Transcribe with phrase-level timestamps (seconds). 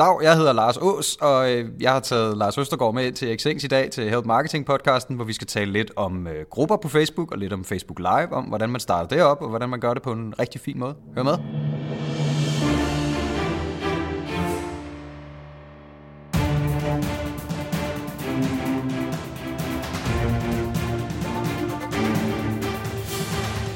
[0.00, 3.64] Dag, jeg hedder Lars Ås, og øh, jeg har taget Lars Østergaard med til Xings
[3.64, 6.88] i dag til Help Marketing podcasten, hvor vi skal tale lidt om øh, grupper på
[6.88, 9.80] Facebook og lidt om Facebook Live, om hvordan man starter det op og hvordan man
[9.80, 10.94] gør det på en rigtig fin måde.
[11.14, 11.32] Hør med.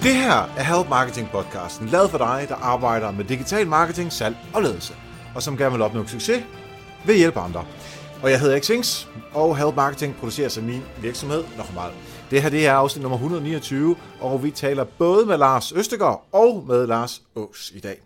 [0.02, 4.36] Det her er Help Marketing podcasten, lavet for dig, der arbejder med digital marketing, salg
[4.54, 4.94] og ledelse,
[5.34, 6.44] og som gerne vil opnå succes
[7.06, 7.64] ved at hjælpe andre.
[8.22, 11.92] Og jeg hedder Xings, og Help Marketing producerer sig min virksomhed Normal.
[12.30, 16.64] Det her det er afsnit nummer 129, og vi taler både med Lars Østegård og
[16.68, 18.00] med Lars Ås i dag.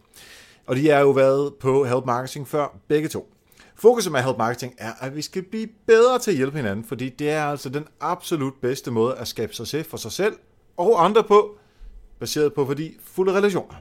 [0.67, 3.33] Og de er jo været på Help Marketing før, begge to.
[3.77, 7.09] Fokuset med Help Marketing er, at vi skal blive bedre til at hjælpe hinanden, fordi
[7.09, 10.37] det er altså den absolut bedste måde at skabe succes for sig selv
[10.77, 11.58] og andre på,
[12.21, 13.75] baseret på fordi fulde relationer.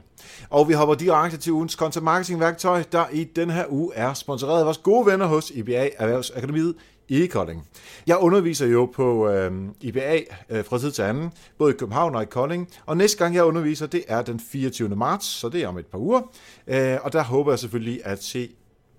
[0.50, 4.14] Og vi hopper direkte til ugens content marketing værktøj, der i den her uge er
[4.14, 6.74] sponsoreret af vores gode venner hos IBA Erhvervsakademiet
[7.08, 7.68] i Kolding.
[8.06, 12.22] Jeg underviser jo på øh, IBA øh, fra tid til anden, både i København og
[12.22, 14.88] i Kolding, og næste gang jeg underviser, det er den 24.
[14.88, 16.20] marts, så det er om et par uger,
[16.66, 18.50] øh, og der håber jeg selvfølgelig at se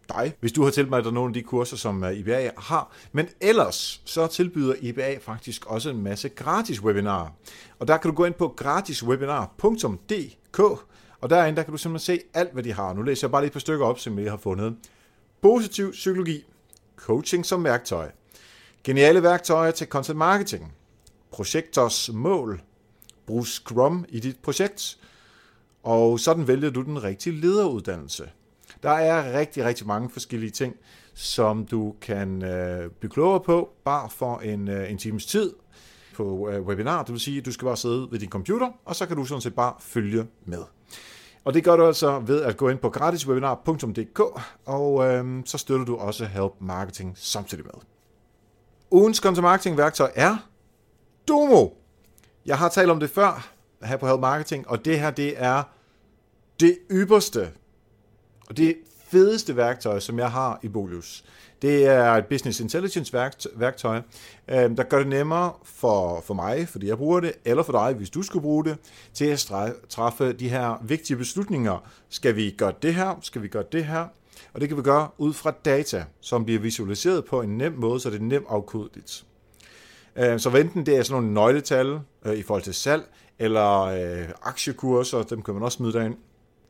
[0.10, 2.92] dig, hvis du har tilmeldt dig nogle af de kurser, som øh, IBA har.
[3.12, 7.30] Men ellers så tilbyder IBA faktisk også en masse gratis webinarer.
[7.80, 10.60] Og der kan du gå ind på gratiswebinar.dk,
[11.22, 12.94] og derinde der kan du simpelthen se alt, hvad de har.
[12.94, 14.76] Nu læser jeg bare lige et par stykker op, som jeg har fundet.
[15.42, 16.46] Positiv psykologi,
[16.96, 18.12] coaching som værktøj,
[18.84, 20.74] geniale værktøjer til content marketing,
[21.32, 22.62] projektors mål,
[23.26, 24.98] brug Scrum i dit projekt,
[25.84, 28.30] og sådan vælger du den rigtige lederuddannelse.
[28.84, 30.76] Der er rigtig, rigtig mange forskellige ting,
[31.14, 35.54] som du kan øh, blive klogere på, bare for en, øh, en times tid
[36.16, 37.04] på øh, webinar.
[37.04, 39.26] Det vil sige, at du skal bare sidde ved din computer, og så kan du
[39.26, 40.64] sådan set bare følge med.
[41.44, 44.22] Og det gør du altså ved at gå ind på gratiswebinar.dk,
[44.66, 47.74] og øh, så støtter du også Help Marketing samtidig med.
[48.92, 50.38] Ugens content marketing værktøj er
[51.28, 51.68] Domo.
[52.46, 53.50] Jeg har talt om det før
[53.84, 55.64] her på Help Marketing, og det her det er
[56.60, 57.52] det ypperste
[58.50, 58.76] og det
[59.08, 61.24] fedeste værktøj, som jeg har i Bolius,
[61.62, 63.14] det er et business intelligence
[63.56, 64.02] værktøj,
[64.48, 67.94] øhm, der gør det nemmere for, for mig, fordi jeg bruger det, eller for dig,
[67.94, 68.78] hvis du skulle bruge det,
[69.14, 69.52] til at
[69.90, 71.90] træffe de her vigtige beslutninger.
[72.10, 73.20] Skal vi gøre det her?
[73.22, 74.06] Skal vi gøre det her?
[74.54, 78.00] Og det kan vi gøre ud fra data, som bliver visualiseret på en nem måde,
[78.00, 79.26] så det er nemt afkodeligt.
[80.16, 83.04] Øhm, så enten det er sådan nogle nøgletal øh, i forhold til salg,
[83.40, 86.16] eller øh, aktiekurser, dem kan man også smide derind,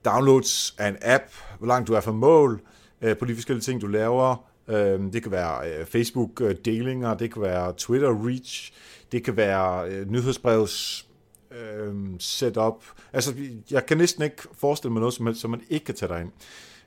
[0.05, 1.23] downloads af en app,
[1.57, 2.61] hvor langt du er fra mål
[3.01, 4.49] øh, på de forskellige ting, du laver.
[4.67, 8.73] Øh, det kan være øh, Facebook-delinger, det kan være Twitter-reach,
[9.11, 11.07] det kan være øh, nyhedsbrevs
[11.51, 12.83] øh, setup.
[13.13, 13.33] Altså,
[13.71, 16.21] jeg kan næsten ikke forestille mig noget som helst, som man ikke kan tage dig
[16.21, 16.31] ind.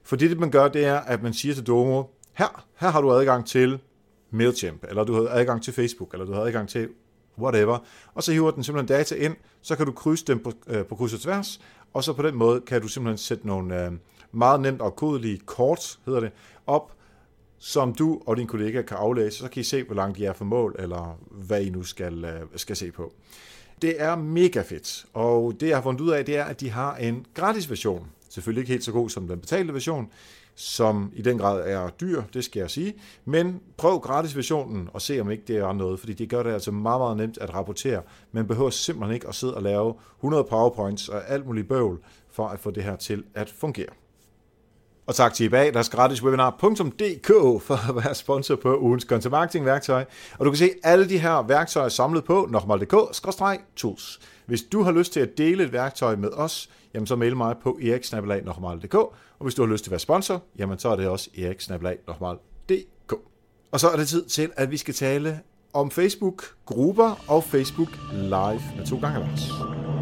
[0.03, 2.03] For det, man gør, det er, at man siger til Domo,
[2.33, 3.79] her, her har du adgang til
[4.31, 6.89] MailChimp, eller du har adgang til Facebook, eller du har adgang til
[7.39, 7.79] whatever,
[8.15, 10.95] og så hiver den simpelthen data ind, så kan du krydse dem på, øh, på
[10.95, 11.61] kryds og tværs,
[11.93, 13.93] og så på den måde kan du simpelthen sætte nogle øh,
[14.33, 16.31] meget nemt og kodelige kort, hedder det,
[16.67, 16.93] op,
[17.59, 20.33] som du og din kollega kan aflæse, så kan I se, hvor langt I er
[20.33, 23.13] for mål, eller hvad I nu skal, øh, skal se på.
[23.83, 26.71] Det er mega fedt, og det jeg har fundet ud af, det er, at de
[26.71, 28.07] har en gratis version.
[28.29, 30.11] Selvfølgelig ikke helt så god som den betalte version,
[30.55, 32.95] som i den grad er dyr, det skal jeg sige.
[33.25, 36.53] Men prøv gratis versionen og se, om ikke det er noget, fordi det gør det
[36.53, 38.03] altså meget, meget nemt at rapportere.
[38.33, 41.99] Man behøver simpelthen ikke at sidde og lave 100 powerpoints og alt muligt bøvl
[42.31, 43.89] for at få det her til at fungere.
[45.07, 50.05] Og tak til IBA, deres gratiswebinar.dk for at være sponsor på ugens content marketing værktøj.
[50.39, 54.21] Og du kan se alle de her værktøjer samlet på nokmal.dk-tools.
[54.47, 57.57] Hvis du har lyst til at dele et værktøj med os, jamen så mail mig
[57.63, 58.97] på eriksnabelag.dk.
[59.43, 63.13] Og hvis du har lyst til at være sponsor, jamen så er det også eriksnabelag.dk.
[63.73, 65.41] Og så er det tid til, at vi skal tale
[65.73, 70.02] om Facebook-grupper og Facebook Live med to gange Lars.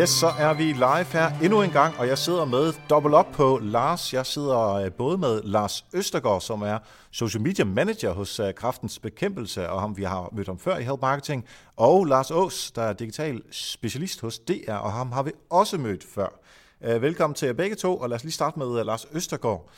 [0.00, 3.26] Yes, så er vi live her endnu en gang, og jeg sidder med dobbelt op
[3.32, 4.14] på Lars.
[4.14, 6.78] Jeg sidder øh, både med Lars Østergaard, som er
[7.10, 10.82] social media manager hos øh, Kraftens Bekæmpelse, og ham vi har mødt om før i
[10.82, 11.44] Help Marketing,
[11.76, 16.04] og Lars Ås, der er digital specialist hos DR, og ham har vi også mødt
[16.14, 16.40] før.
[16.84, 19.70] Øh, velkommen til jer begge to, og lad os lige starte med Lars Østergaard.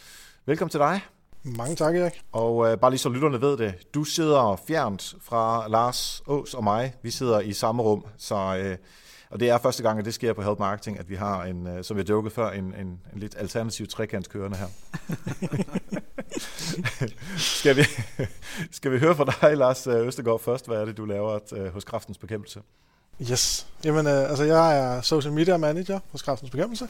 [0.47, 1.01] Velkommen til dig.
[1.43, 2.21] Mange tak, Erik.
[2.33, 6.65] Og øh, bare lige så lytterne ved det, du sidder fjernt fra Lars Ås og
[6.65, 6.95] mig.
[7.03, 8.77] Vi sidder i samme rum, så øh,
[9.31, 11.67] og det er første gang, at det sker på Help Marketing, at vi har, en,
[11.67, 14.67] øh, som jeg joket før, en, en, en lidt alternativ trekantskørende her.
[17.61, 17.83] skal, vi,
[18.71, 20.67] skal vi høre fra dig, Lars øh, Østergaard, først?
[20.67, 22.61] Hvad er det, du laver øh, hos Kraftens Bekæmpelse?
[23.31, 23.67] Yes.
[23.85, 26.89] Jamen, øh, altså jeg er social media manager hos Kraftens Bekæmpelse,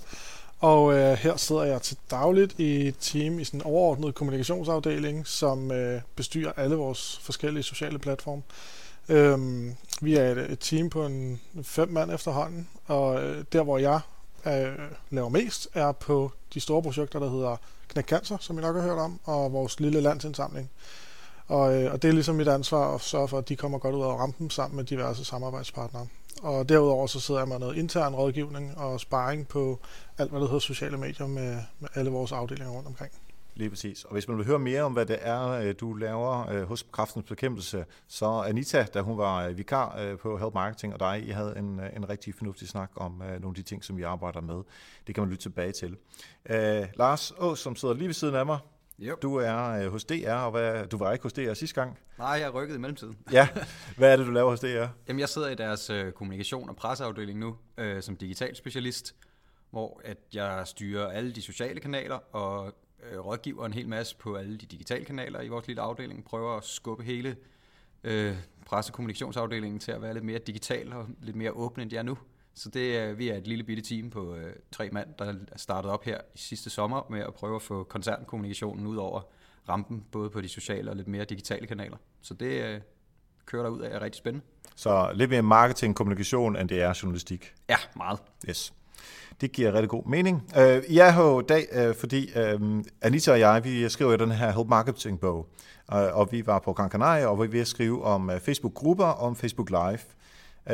[0.60, 5.26] og øh, her sidder jeg til dagligt i et team i sådan en overordnet kommunikationsafdeling,
[5.26, 8.42] som øh, bestyrer alle vores forskellige sociale platforme.
[9.08, 13.78] Øhm, vi er et, et team på en fem mand efterhånden, og øh, der hvor
[13.78, 14.00] jeg
[14.46, 14.78] øh,
[15.10, 17.56] laver mest, er på de store projekter, der hedder
[17.88, 20.70] Knæk Cancer, som I nok har hørt om, og vores lille landsindsamling.
[21.46, 23.94] Og, øh, og det er ligesom mit ansvar at sørge for, at de kommer godt
[23.94, 26.06] ud af rampen sammen med diverse samarbejdspartnere.
[26.42, 29.78] Og derudover så sidder jeg med noget intern rådgivning og sparring på
[30.18, 33.12] alt, hvad der hedder sociale medier med, med alle vores afdelinger rundt omkring.
[33.54, 34.04] Lige præcis.
[34.04, 36.86] Og hvis man vil høre mere om, hvad det er, øh, du laver øh, hos
[36.92, 41.30] Kraftens Bekæmpelse, så Anita, da hun var øh, vikar på Help Marketing, og dig, I
[41.30, 44.62] havde en, en rigtig fornuftig snak om nogle af de ting, som vi arbejder med.
[45.06, 45.96] Det kan man lytte tilbage til.
[46.50, 46.56] Uh,
[46.96, 48.58] Lars Ås, som sidder lige ved siden af mig,
[49.02, 49.22] Yep.
[49.22, 51.98] Du er hos DR, og hvad, du var ikke hos DR sidste gang?
[52.18, 53.18] Nej, jeg rykket i mellemtiden.
[53.32, 53.48] ja,
[53.96, 54.86] hvad er det, du laver hos DR?
[55.08, 59.14] Jamen, jeg sidder i deres uh, kommunikation- og presseafdeling nu, uh, som digital specialist,
[59.70, 62.74] hvor at jeg styrer alle de sociale kanaler og
[63.12, 66.56] øh, rådgiver en hel masse på alle de digitale kanaler i vores lille afdeling, prøver
[66.56, 67.36] at skubbe hele
[68.04, 68.36] øh,
[68.66, 72.18] pressekommunikationsafdelingen til at være lidt mere digital og lidt mere åbne, end de er nu.
[72.54, 75.58] Så det er, vi er et lille bitte team på øh, tre mand, der er
[75.58, 79.20] startet op her i sidste sommer med at prøve at få koncernkommunikationen ud over
[79.68, 81.96] rampen, både på de sociale og lidt mere digitale kanaler.
[82.22, 82.80] Så det øh,
[83.46, 84.46] kører der ud af er rigtig spændende.
[84.76, 87.54] Så lidt mere marketing, kommunikation, end det er journalistik?
[87.68, 88.20] Ja, meget.
[88.48, 88.72] Yes.
[89.40, 90.42] Det giver rigtig god mening.
[90.56, 94.30] Uh, jeg er her i dag, uh, fordi uh, Anita og jeg, vi skriver den
[94.30, 95.48] her Help Marketing bog,
[95.92, 98.40] uh, og vi var på Gran Canaria, og vi er ved at skrive om uh,
[98.40, 99.98] Facebook-grupper og om Facebook Live.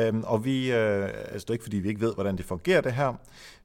[0.09, 2.81] Um, og vi, uh, altså det er ikke fordi, vi ikke ved, hvordan det fungerer
[2.81, 3.13] det her,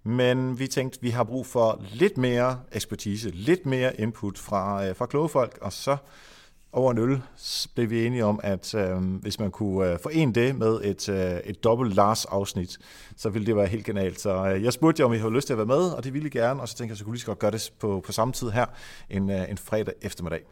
[0.05, 4.97] men vi tænkte, vi har brug for lidt mere ekspertise, lidt mere input fra, uh,
[4.97, 5.97] fra kloge folk, og så
[6.73, 7.23] over en øl
[7.75, 11.41] blev vi enige om, at øh, hvis man kunne øh, forene det med et, øh,
[11.45, 12.79] et dobbelt Lars-afsnit,
[13.17, 14.21] så ville det være helt genialt.
[14.21, 16.15] Så øh, jeg spurgte jer, om I havde lyst til at være med, og det
[16.15, 18.03] ville I gerne, og så tænkte jeg, så kunne lige så godt gøre det på,
[18.07, 18.67] på samme tid her,
[19.11, 20.43] en, øh, en fredag eftermiddag.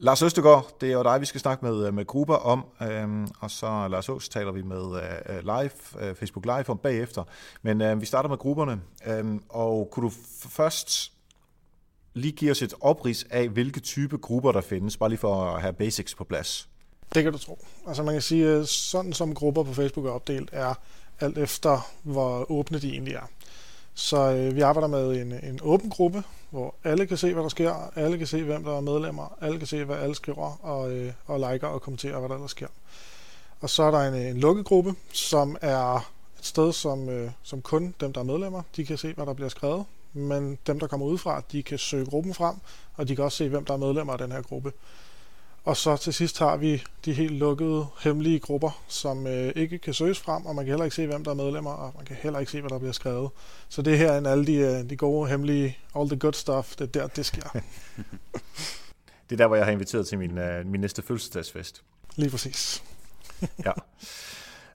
[0.00, 3.28] Lars Østegård, det er jo dig, vi skal snakke med, øh, med grupper om, øhm,
[3.40, 5.70] og så Lars Ås taler vi med øh, øh, live,
[6.08, 7.24] øh, Facebook Live om bagefter.
[7.62, 10.12] Men øh, vi starter med grupperne, øh, og kunne du
[10.48, 11.12] først
[12.18, 15.60] lige give os et oprids af, hvilke type grupper der findes, bare lige for at
[15.60, 16.68] have basics på plads?
[17.14, 17.58] Det kan du tro.
[17.86, 20.74] Altså man kan sige, øh, sådan som grupper på Facebook er opdelt, er
[21.20, 23.28] alt efter, hvor åbne de egentlig er.
[23.94, 27.48] Så øh, vi arbejder med en, en åben gruppe, hvor alle kan se, hvad der
[27.48, 30.92] sker, alle kan se, hvem der er medlemmer, alle kan se, hvad alle skriver, og,
[30.92, 32.66] øh, og liker og kommenterer, hvad der, der sker.
[33.60, 35.96] Og så er der en, øh, en lukket gruppe, som er
[36.38, 39.32] et sted, som, øh, som kun dem, der er medlemmer, de kan se, hvad der
[39.32, 42.56] bliver skrevet, men dem, der kommer udefra, de kan søge gruppen frem,
[42.94, 44.72] og de kan også se, hvem der er medlemmer af den her gruppe.
[45.64, 49.94] Og så til sidst har vi de helt lukkede, hemmelige grupper, som øh, ikke kan
[49.94, 52.16] søges frem, og man kan heller ikke se, hvem der er medlemmer, og man kan
[52.16, 53.30] heller ikke se, hvad der bliver skrevet.
[53.68, 56.80] Så det her er alle de, øh, de gode, hemmelige, all the good stuff, det
[56.80, 57.48] er der, det sker.
[59.30, 61.82] det er der, hvor jeg har inviteret til min, øh, min næste fødselsdagsfest.
[62.16, 62.82] Lige præcis.
[63.64, 63.72] ja.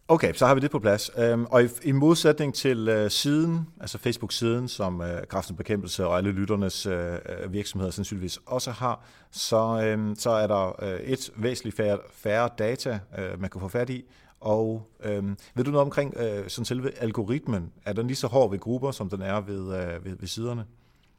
[0.08, 1.12] Okay, så har vi det på plads.
[1.18, 6.08] Øhm, og i, i modsætning til øh, siden, altså Facebook-siden, som øh, uh, Kraftens Bekæmpelse
[6.08, 7.18] og alle lytternes øh,
[7.50, 13.00] virksomheder sandsynligvis også har, så, um, så er der et væsentligt færre, færre data,
[13.38, 14.04] man kan få fat i.
[14.40, 17.72] Og um, ved du noget omkring uh, sådan selve algoritmen?
[17.86, 19.64] Er den lige så hård ved grupper, som den er ved,
[20.00, 20.66] ved, ved siderne?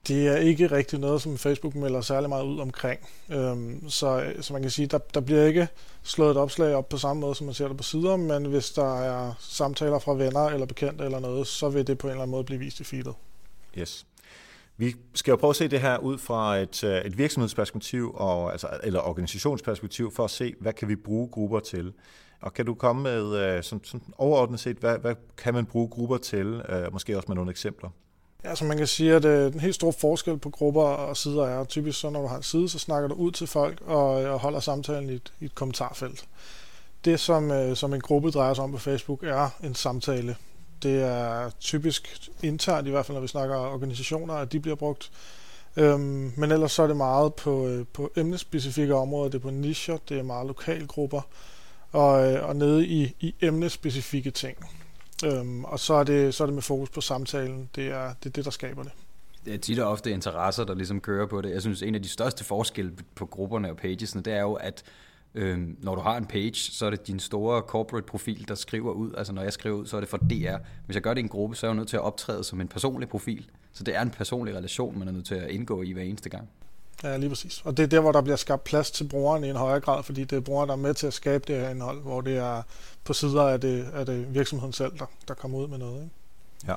[0.09, 3.01] Det er ikke rigtig noget, som Facebook melder særlig meget ud omkring.
[3.31, 5.69] Øhm, så, så man kan sige, der, der bliver ikke
[6.03, 8.71] slået et opslag op på samme måde, som man ser det på sider, men hvis
[8.71, 12.23] der er samtaler fra venner eller bekendte eller noget, så vil det på en eller
[12.23, 13.15] anden måde blive vist i feedet.
[13.79, 14.07] Yes.
[14.77, 18.53] Vi skal jo prøve at se det her ud fra et, øh, et virksomhedsperspektiv og,
[18.53, 21.93] altså, eller organisationsperspektiv for at se, hvad kan vi bruge grupper til.
[22.41, 25.89] Og kan du komme med øh, sådan, sådan overordnet set, hvad, hvad kan man bruge
[25.89, 27.91] grupper til, øh, måske også med nogle eksempler?
[28.45, 31.47] Ja, så man kan sige, at øh, den helt store forskel på grupper og sider
[31.47, 34.23] er typisk så, når du har en side, så snakker du ud til folk og,
[34.23, 36.25] øh, og holder samtalen i et, i et kommentarfelt.
[37.05, 40.37] Det, som, øh, som en gruppe drejer sig om på Facebook, er en samtale.
[40.83, 45.11] Det er typisk internt, i hvert fald når vi snakker organisationer, at de bliver brugt.
[45.77, 49.51] Øhm, men ellers så er det meget på, øh, på emnespecifikke områder, det er på
[49.51, 51.21] nischer, det er meget lokalgrupper,
[51.93, 54.57] og, øh, og nede i, i emnespecifikke ting.
[55.25, 57.71] Øhm, og så er, det, så er det med fokus på samtalen.
[57.77, 58.93] Det er det, er det der skaber det.
[59.45, 61.51] Det er tit og ofte interesser, der ligesom kører på det.
[61.51, 64.83] Jeg synes, en af de største forskelle på grupperne og pagesne, det er jo, at
[65.35, 68.93] øhm, når du har en page, så er det din store corporate profil, der skriver
[68.93, 69.13] ud.
[69.19, 70.57] Altså når jeg skriver ud, så er det for DR.
[70.87, 72.61] Hvis jeg gør det i en gruppe, så er jeg nødt til at optræde som
[72.61, 73.51] en personlig profil.
[73.73, 76.29] Så det er en personlig relation, man er nødt til at indgå i hver eneste
[76.29, 76.49] gang.
[77.03, 77.63] Ja, lige præcis.
[77.65, 80.03] Og det er der, hvor der bliver skabt plads til brugeren i en højere grad,
[80.03, 82.37] fordi det er brugeren, der er med til at skabe det her indhold, hvor det
[82.37, 82.63] er
[83.05, 86.03] på sider af det, af det virksomheden selv, der, der kommer ud med noget.
[86.03, 86.15] Ikke?
[86.69, 86.75] Ja,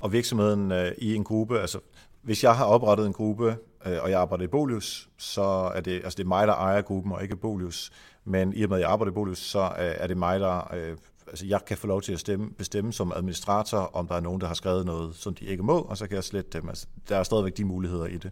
[0.00, 1.78] og virksomheden øh, i en gruppe, altså
[2.22, 3.56] hvis jeg har oprettet en gruppe,
[3.86, 5.42] øh, og jeg arbejder i Bolius, så
[5.74, 7.92] er det, altså det er mig, der ejer gruppen, og ikke Bolius.
[8.24, 10.74] Men i og med, at jeg arbejder i Bolius, så øh, er det mig, der...
[10.74, 10.96] Øh,
[11.28, 14.40] altså jeg kan få lov til at stemme, bestemme som administrator, om der er nogen,
[14.40, 16.68] der har skrevet noget, som de ikke må, og så kan jeg slette dem.
[16.68, 18.30] Altså, der er stadigvæk de muligheder i det.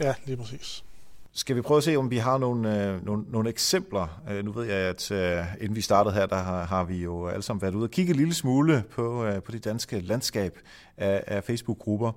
[0.00, 0.84] Ja, lige præcis.
[1.32, 4.20] Skal vi prøve at se, om vi har nogle, øh, nogle, nogle eksempler?
[4.30, 7.26] Øh, nu ved jeg, at øh, inden vi startede her, der har, har vi jo
[7.26, 10.58] alle sammen været ude og kigge en lille smule på, øh, på det danske landskab
[10.96, 12.12] af, af Facebook-grupper.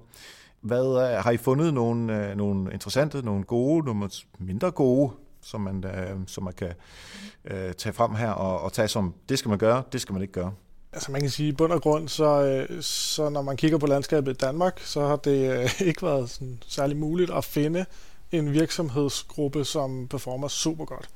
[0.61, 5.61] Hvad øh, har I fundet nogle, øh, nogle interessante, nogle gode, nogle mindre gode, som
[5.61, 6.73] man, øh, som man kan
[7.45, 10.21] øh, tage frem her og, og tage som, det skal man gøre, det skal man
[10.21, 10.53] ikke gøre?
[10.93, 13.87] Altså man kan sige, i bund og grund, så, øh, så når man kigger på
[13.87, 17.85] landskabet i Danmark, så har det øh, ikke været sådan særlig muligt at finde
[18.31, 21.09] en virksomhedsgruppe, som performer super godt.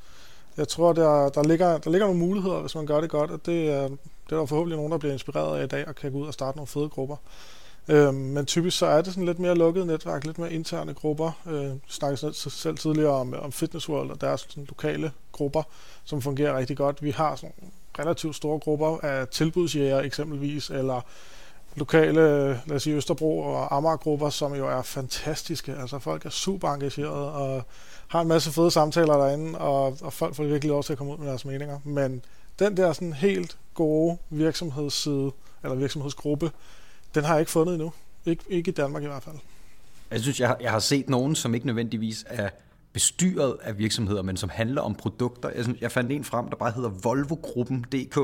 [0.58, 3.46] Jeg tror, der, der, ligger, der ligger nogle muligheder, hvis man gør det godt, og
[3.46, 6.12] det er, det er der forhåbentlig nogen, der bliver inspireret af i dag og kan
[6.12, 7.16] gå ud og starte nogle fede grupper.
[7.88, 11.32] Øhm, men typisk så er det sådan lidt mere lukket netværk, lidt mere interne grupper.
[11.48, 15.64] Øh, snakkede selv tidligere om, om Fitness World og deres sådan, lokale grupper,
[16.04, 17.04] som fungerer rigtig godt.
[17.04, 21.02] Vi har sådan relativt store grupper af tilbudsjæger eksempelvis, eller
[21.76, 22.22] lokale,
[22.66, 25.76] lad os sige Østerbro og Amager-grupper, som jo er fantastiske.
[25.76, 27.64] Altså folk er super engagerede og
[28.08, 31.14] har en masse fede samtaler derinde, og, og folk får virkelig lov til at komme
[31.14, 31.80] ud med deres meninger.
[31.84, 32.22] Men
[32.60, 35.32] den der sådan helt gode virksomhedsside,
[35.64, 36.52] eller virksomhedsgruppe,
[37.16, 37.92] den har jeg ikke fundet endnu.
[38.26, 39.36] Ikke, ikke i Danmark i hvert fald.
[40.12, 42.50] Jeg synes, jeg har, jeg har set nogen, som ikke nødvendigvis er
[42.98, 45.50] bestyret af virksomheder, men som handler om produkter.
[45.56, 48.18] Jeg, jeg fandt en frem, der bare hedder Volvogruppen.dk.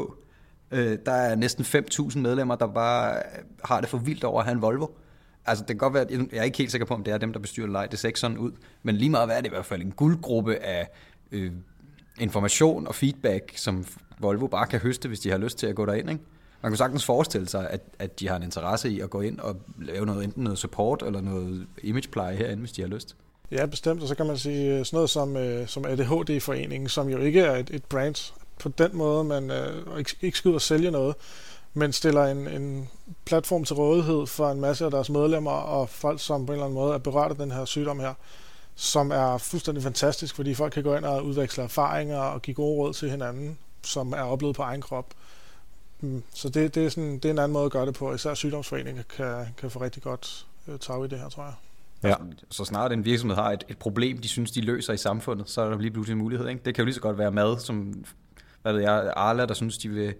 [0.71, 3.21] Øh, der er næsten 5.000 medlemmer, der bare øh,
[3.63, 4.87] har det for vildt over at have en Volvo.
[5.45, 7.17] Altså, det kan godt være, at jeg er ikke helt sikker på, om det er
[7.17, 7.87] dem, der bestyrer leg.
[7.91, 8.51] Det ser ikke sådan ud.
[8.83, 10.89] Men lige meget hvad er det i hvert fald en guldgruppe af
[11.31, 11.51] øh,
[12.19, 13.85] information og feedback, som
[14.19, 16.09] Volvo bare kan høste, hvis de har lyst til at gå derind.
[16.09, 16.23] Ikke?
[16.61, 19.39] Man kan sagtens forestille sig, at, at de har en interesse i at gå ind
[19.39, 23.15] og lave noget, enten noget support eller noget imagepleje herinde, hvis de har lyst.
[23.53, 24.01] Ja, bestemt.
[24.01, 27.41] Og så kan man sige øh, sådan noget som, øh, som ADHD-foreningen, som jo ikke
[27.41, 30.91] er et, et brand på den måde, man øh, ikke, ikke skal ud og sælge
[30.91, 31.15] noget,
[31.73, 32.89] men stiller en, en
[33.25, 36.65] platform til rådighed for en masse af deres medlemmer og folk, som på en eller
[36.65, 38.13] anden måde er berørt af den her sygdom her,
[38.75, 42.77] som er fuldstændig fantastisk, fordi folk kan gå ind og udveksle erfaringer og give gode
[42.77, 45.05] råd til hinanden, som er oplevet på egen krop.
[46.01, 48.13] Mm, så det, det, er sådan, det er en anden måde at gøre det på.
[48.13, 51.53] Især sygdomsforeninger kan, kan få rigtig godt øh, tag i det her, tror jeg.
[52.03, 52.15] Ja.
[52.49, 55.61] Så snart en virksomhed har et, et problem, de synes, de løser i samfundet, så
[55.61, 56.47] er der lige pludselig en mulighed.
[56.47, 56.61] Ikke?
[56.65, 58.03] Det kan jo lige så godt være mad, som
[58.61, 60.13] hvad ved jeg, Arla, der synes, de vil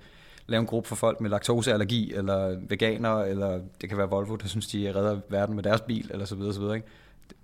[0.47, 4.47] lave en gruppe for folk med laktoseallergi, eller veganer, eller det kan være Volvo, der
[4.47, 6.75] synes, de redder verden med deres bil, eller så videre, så videre.
[6.75, 6.87] Ikke?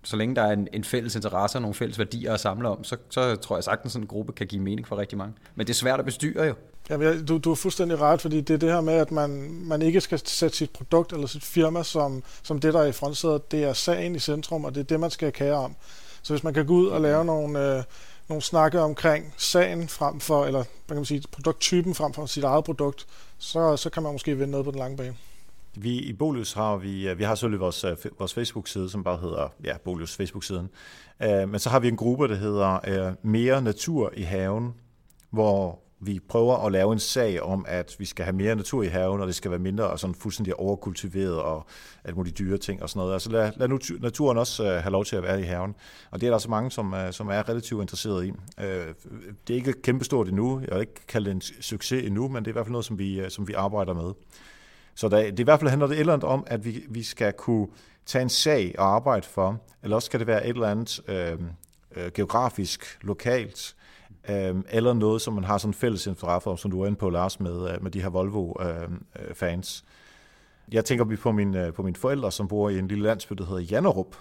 [0.03, 2.83] Så længe der er en, en fælles interesse og nogle fælles værdier at samle om,
[2.83, 5.33] så, så tror jeg sagtens, at sådan en gruppe kan give mening for rigtig mange.
[5.55, 6.53] Men det er svært at bestyre jo.
[6.89, 9.81] Ja, du, du er fuldstændig ret, fordi det er det her med, at man, man
[9.81, 13.51] ikke skal sætte sit produkt eller sit firma som, som det, der er i frontsædet.
[13.51, 15.75] Det er sagen i centrum, og det er det, man skal kære om.
[16.21, 17.83] Så hvis man kan gå ud og lave nogle, øh,
[18.29, 22.43] nogle snakke omkring sagen frem for, eller hvad kan man sige, produkttypen frem for sit
[22.43, 25.15] eget produkt, så, så kan man måske vinde noget på den lange bane.
[25.75, 29.17] Vi i Bolus har vi, øh, vi har selvfølgelig vores, øh, vores Facebook-side, som bare
[29.17, 30.69] hedder ja, Bolus Facebook-siden.
[31.25, 34.73] Uh, men så har vi en gruppe, der hedder Mere Natur i Haven,
[35.29, 38.87] hvor vi prøver at lave en sag om, at vi skal have mere natur i
[38.87, 41.65] haven, og det skal være mindre og sådan fuldstændig overkultiveret og
[42.03, 43.13] alt muligt dyre ting og sådan noget.
[43.13, 45.75] Altså lad, lad naturen også uh, have lov til at være i haven.
[46.11, 48.29] Og det er der så mange, som, uh, som er relativt interesseret i.
[48.29, 48.65] Uh,
[49.47, 50.59] det er ikke kæmpestort endnu.
[50.59, 52.85] Jeg vil ikke kalde det en succes endnu, men det er i hvert fald noget,
[52.85, 54.13] som vi, uh, som vi arbejder med.
[54.95, 57.03] Så der, det i hvert fald handler det et eller andet om, at vi, vi
[57.03, 57.67] skal kunne
[58.05, 61.37] tage en sag og arbejde for, eller også skal det være et eller andet øh,
[61.95, 63.75] øh, geografisk, lokalt,
[64.29, 67.09] øh, eller noget, som man har sådan fælles interesse om, som du var inde på,
[67.09, 69.83] Lars, med, øh, med de her Volvo-fans.
[69.83, 69.89] Øhm,
[70.69, 73.33] øh, jeg tænker på, min, øh, på mine forældre, som bor i en lille landsby,
[73.33, 74.15] der hedder Jannerup.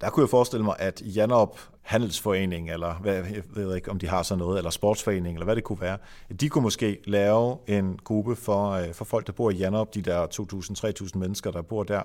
[0.00, 4.08] Der kunne jeg forestille mig, at Jannerup Handelsforening, eller hvad, jeg ved ikke, om de
[4.08, 5.98] har sådan noget, eller sportsforening, eller hvad det kunne være,
[6.40, 10.02] de kunne måske lave en gruppe for, øh, for folk, der bor i Jannerup, de
[10.02, 10.26] der
[11.04, 12.02] 2.000-3.000 mennesker, der bor der,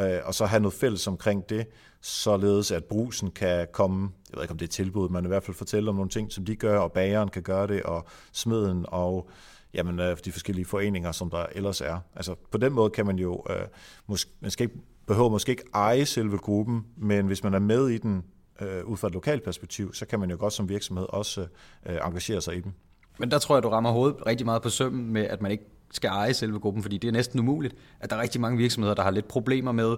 [0.00, 1.66] Øh, og så have noget fælles omkring det,
[2.00, 5.42] således at brusen kan komme, jeg ved ikke om det er tilbud, men i hvert
[5.42, 8.86] fald fortælle om nogle ting, som de gør, og bageren kan gøre det, og smeden,
[8.88, 9.30] og
[9.74, 11.98] jamen, øh, de forskellige foreninger, som der ellers er.
[12.16, 13.66] Altså på den måde kan man jo, øh,
[14.06, 17.88] måske, man skal ikke, behøver måske ikke eje selve gruppen, men hvis man er med
[17.88, 18.24] i den
[18.60, 21.46] øh, ud fra et lokalt perspektiv, så kan man jo godt som virksomhed også
[21.86, 22.74] øh, engagere sig i den.
[23.18, 25.64] Men der tror jeg, du rammer hovedet rigtig meget på sømmen med, at man ikke
[25.92, 28.94] skal eje selve gruppen, fordi det er næsten umuligt, at der er rigtig mange virksomheder,
[28.94, 29.96] der har lidt problemer med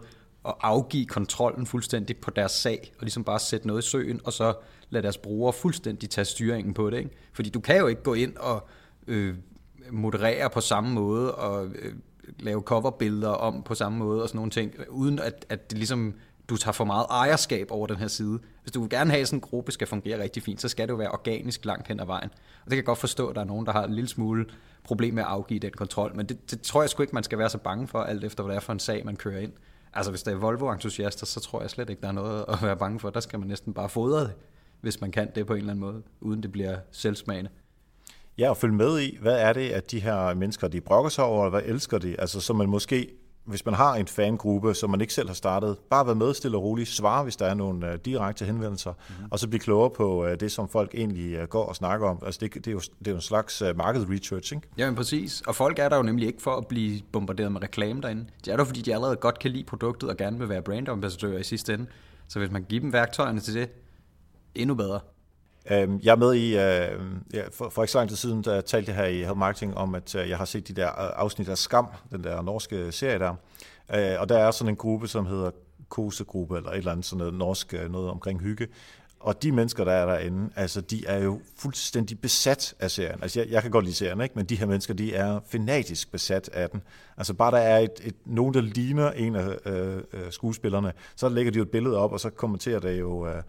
[0.48, 4.32] at afgive kontrollen fuldstændig på deres sag, og ligesom bare sætte noget i søen, og
[4.32, 4.54] så
[4.90, 6.98] lade deres brugere fuldstændig tage styringen på det.
[6.98, 7.10] Ikke?
[7.32, 8.68] Fordi du kan jo ikke gå ind og
[9.06, 9.34] øh,
[9.90, 11.94] moderere på samme måde, og øh,
[12.38, 16.14] lave coverbilleder om på samme måde, og sådan nogle ting, uden at, at det ligesom
[16.48, 18.38] du tager for meget ejerskab over den her side.
[18.62, 20.88] Hvis du vil gerne have, at sådan en gruppe skal fungere rigtig fint, så skal
[20.88, 22.30] det jo være organisk langt hen ad vejen.
[22.32, 24.46] Og det kan jeg godt forstå, at der er nogen, der har en lille smule
[24.84, 27.38] problem med at afgive den kontrol, men det, det tror jeg sgu ikke, man skal
[27.38, 29.52] være så bange for, alt efter hvad det er for en sag, man kører ind.
[29.94, 32.76] Altså hvis der er Volvo-entusiaster, så tror jeg slet ikke, der er noget at være
[32.76, 33.10] bange for.
[33.10, 34.32] Der skal man næsten bare fodre det,
[34.80, 37.50] hvis man kan det på en eller anden måde, uden det bliver selvsmagende.
[38.38, 41.24] Ja, og følge med i, hvad er det, at de her mennesker, de brokker sig
[41.24, 42.20] over, hvad elsker de?
[42.20, 43.10] Altså, så man måske
[43.44, 46.56] hvis man har en fangruppe, som man ikke selv har startet, bare være med stille
[46.56, 49.28] og roligt, svare, hvis der er nogle uh, direkte henvendelser, mm-hmm.
[49.30, 52.22] og så blive klogere på uh, det, som folk egentlig uh, går og snakker om.
[52.26, 54.68] Altså det, det, er, jo, det er jo en slags uh, market research, ikke?
[54.78, 58.00] Jamen præcis, og folk er der jo nemlig ikke for at blive bombarderet med reklame
[58.00, 58.26] derinde.
[58.44, 61.38] De er der, fordi de allerede godt kan lide produktet og gerne vil være brandambassadører
[61.38, 61.86] i sidste ende.
[62.28, 63.70] Så hvis man kan give dem værktøjerne til det,
[64.54, 65.00] endnu bedre.
[65.70, 67.00] Øhm, jeg er med i, øh,
[67.32, 69.94] ja, for, ikke så lang tid siden, der talte jeg her i Health Marketing om,
[69.94, 73.18] at øh, jeg har set de der øh, afsnit af Skam, den der norske serie
[73.18, 73.34] der.
[73.94, 75.50] Øh, og der er sådan en gruppe, som hedder
[75.88, 78.68] Kosegruppe, eller et eller andet sådan noget norsk, noget omkring hygge.
[79.20, 83.22] Og de mennesker, der er derinde, altså de er jo fuldstændig besat af serien.
[83.22, 84.34] Altså jeg, jeg kan godt lide serien, ikke?
[84.34, 86.82] men de her mennesker, de er fanatisk besat af den.
[87.16, 91.52] Altså bare der er et, et, nogen, der ligner en af øh, skuespillerne, så lægger
[91.52, 93.26] de jo et billede op, og så kommenterer det jo...
[93.26, 93.42] Øh,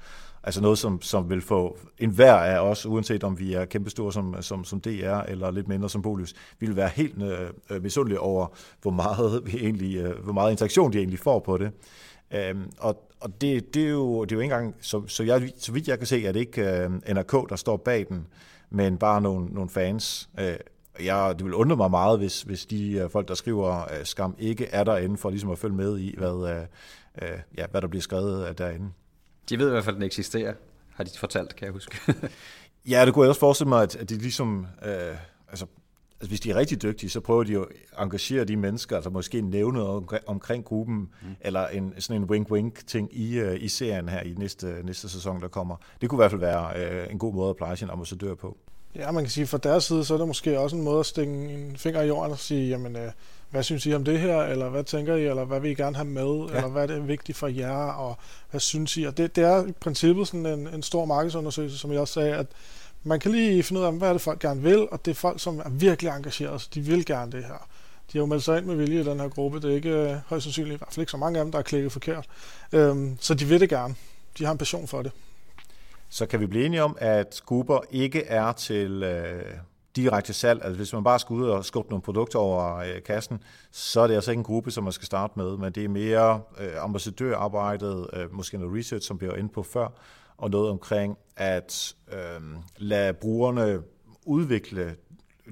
[0.45, 4.41] Altså noget, som, som vil få enhver af os, uanset om vi er kæmpestore som,
[4.41, 8.19] som, som DR eller lidt mindre som Bolus, vi vil være helt øh, øh, misundelige
[8.19, 8.47] over,
[8.81, 11.71] hvor meget, vi egentlig, øh, hvor meget interaktion de egentlig får på det.
[12.33, 15.51] Øhm, og og det, det, er jo, det er jo ikke engang, så, så, jeg,
[15.57, 18.27] så vidt jeg kan se, at det ikke øh, NRK, der står bag den,
[18.69, 20.29] men bare nogle, nogle fans.
[20.39, 20.55] Øh,
[21.05, 24.35] jeg, det vil undre mig meget, hvis, hvis de øh, folk, der skriver øh, skam,
[24.39, 26.61] ikke er derinde for ligesom at følge med i, hvad, øh,
[27.21, 28.89] øh, ja, hvad der bliver skrevet øh, derinde.
[29.49, 30.53] De ved i hvert fald, at den eksisterer,
[30.93, 31.97] har de fortalt, kan jeg huske.
[32.89, 34.67] ja, det kunne jeg også forestille mig, at, de ligesom...
[34.85, 34.91] Øh,
[35.49, 35.65] altså,
[36.19, 39.09] altså, hvis de er rigtig dygtige, så prøver de jo at engagere de mennesker, altså
[39.09, 41.35] måske nævne noget omkring, omkring gruppen, mm.
[41.41, 45.47] eller en, sådan en wink-wink-ting i, uh, i serien her i næste, næste sæson, der
[45.47, 45.75] kommer.
[46.01, 48.57] Det kunne i hvert fald være uh, en god måde at pleje sin ambassadør på.
[48.95, 51.05] Ja, man kan sige, fra deres side, så er det måske også en måde at
[51.05, 53.11] stikke en finger i jorden og sige, jamen, øh,
[53.55, 55.95] hvad synes I om det her, eller hvad tænker I, eller hvad vil I gerne
[55.95, 56.55] have med, ja.
[56.55, 58.17] eller hvad er det vigtigt for jer, og
[58.51, 59.03] hvad synes I?
[59.03, 62.35] Og det, det er i princippet sådan en, en stor markedsundersøgelse, som jeg også sagde,
[62.35, 62.47] at
[63.03, 65.15] man kan lige finde ud af, hvad er det folk gerne vil, og det er
[65.15, 67.67] folk, som er virkelig engageret, så de vil gerne det her.
[68.11, 69.59] De har jo meldt sig ind med vilje i den her gruppe.
[69.59, 71.57] Det er ikke øh, højst sandsynligt, i hvert fald ikke så mange af dem, der
[71.57, 72.25] har klikket forkert.
[72.71, 73.95] Øhm, så de vil det gerne.
[74.37, 75.11] De har en passion for det.
[76.09, 79.43] Så kan vi blive enige om, at grupper ikke er til øh,
[79.95, 80.63] direkte salg.
[80.63, 84.07] Altså hvis man bare skal ud og skubbe nogle produkter over øh, kassen, så er
[84.07, 86.83] det altså ikke en gruppe, som man skal starte med, men det er mere øh,
[86.83, 89.87] ambassadørarbejdet, øh, måske noget research, som vi var inde på før,
[90.37, 92.41] og noget omkring at øh,
[92.77, 93.81] lade brugerne
[94.25, 94.95] udvikle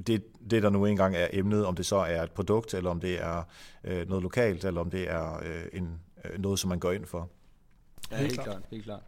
[0.07, 2.99] det, det, der nu engang er emnet, om det så er et produkt, eller om
[2.99, 3.43] det er
[3.83, 7.05] øh, noget lokalt, eller om det er øh, en, øh, noget, som man går ind
[7.05, 7.29] for.
[8.11, 8.55] Ja, helt, helt klart.
[8.55, 8.63] klart.
[8.71, 9.01] Helt klart.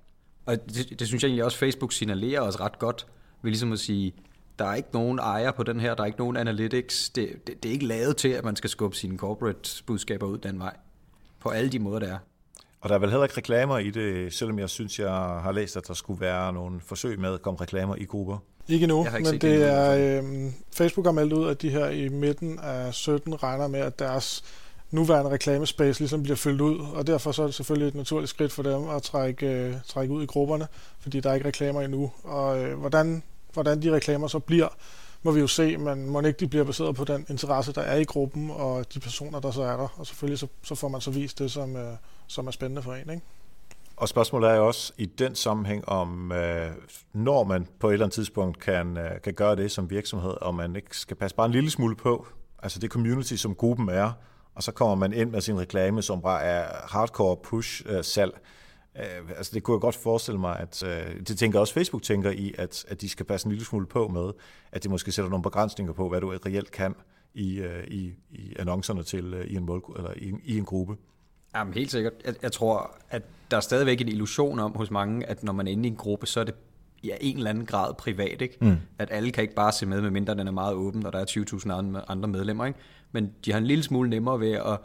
[0.46, 3.08] Og det, det synes jeg egentlig også, Facebook signalerer os ret godt,
[3.42, 4.14] ved ligesom at sige,
[4.60, 7.10] der er ikke nogen ejer på den her, der er ikke nogen analytics.
[7.10, 10.38] Det, det, det er ikke lavet til, at man skal skubbe sine corporate budskaber ud
[10.38, 10.76] den vej.
[11.40, 12.18] På alle de måder, der er.
[12.82, 15.78] Og der er vel heller ikke reklamer i det, selvom jeg synes, jeg har læst,
[15.78, 18.38] at der skulle være nogle forsøg med at komme reklamer i grupper.
[18.68, 22.10] Ikke nu, ikke men det er, øh, Facebook har meldt ud, at de her i
[22.10, 24.44] midten af 17 regner med, at deres
[24.92, 28.52] nuværende reklamespace ligesom bliver fyldt ud, og derfor så er det selvfølgelig et naturligt skridt
[28.52, 30.68] for dem at trække, øh, trække ud i grupperne,
[31.00, 32.12] fordi der er ikke reklamer endnu.
[32.24, 33.24] Og øh, hvordan
[33.56, 34.68] hvordan de reklamer så bliver,
[35.24, 37.96] må vi jo se, men må ikke de bliver baseret på den interesse, der er
[37.96, 39.88] i gruppen, og de personer, der så er der.
[39.98, 41.94] Og selvfølgelig så, så får man så vist det, som, øh,
[42.28, 43.10] som er spændende for en.
[43.10, 43.22] Ikke?
[43.98, 46.72] Og spørgsmålet er jo også i den sammenhæng om, øh,
[47.14, 50.56] når man på et eller andet tidspunkt kan, øh, kan gøre det som virksomhed, og
[50.56, 52.28] man ikke skal passe bare en lille smule på,
[52.64, 54.12] altså det community, som gruppen er,
[54.56, 58.40] og så kommer man ind med sin reklame, som bare er hardcore push-salg, øh,
[59.00, 62.32] Øh, altså det kunne jeg godt forestille mig, at øh, det tænker også Facebook tænker
[62.32, 64.32] i, at, at de skal passe en lille smule på med,
[64.72, 66.96] at de måske sætter nogle begrænsninger på, hvad du reelt kan
[67.34, 70.96] i, øh, i, i annoncerne til øh, i en mål, eller i, i en gruppe.
[71.56, 72.14] Jamen helt sikkert.
[72.26, 75.68] Jeg, jeg tror, at der er stadigvæk en illusion om hos mange, at når man
[75.68, 76.56] er inde i en gruppe, så er det
[77.02, 78.42] i ja, en eller anden grad privat.
[78.42, 78.58] Ikke?
[78.62, 78.78] Mm.
[79.00, 81.96] At alle kan ikke bare se med, medmindre den er meget åben, og der er
[82.00, 82.66] 20.000 andre medlemmer.
[82.66, 82.80] Ikke?
[83.12, 84.80] Men de har en lille smule nemmere ved at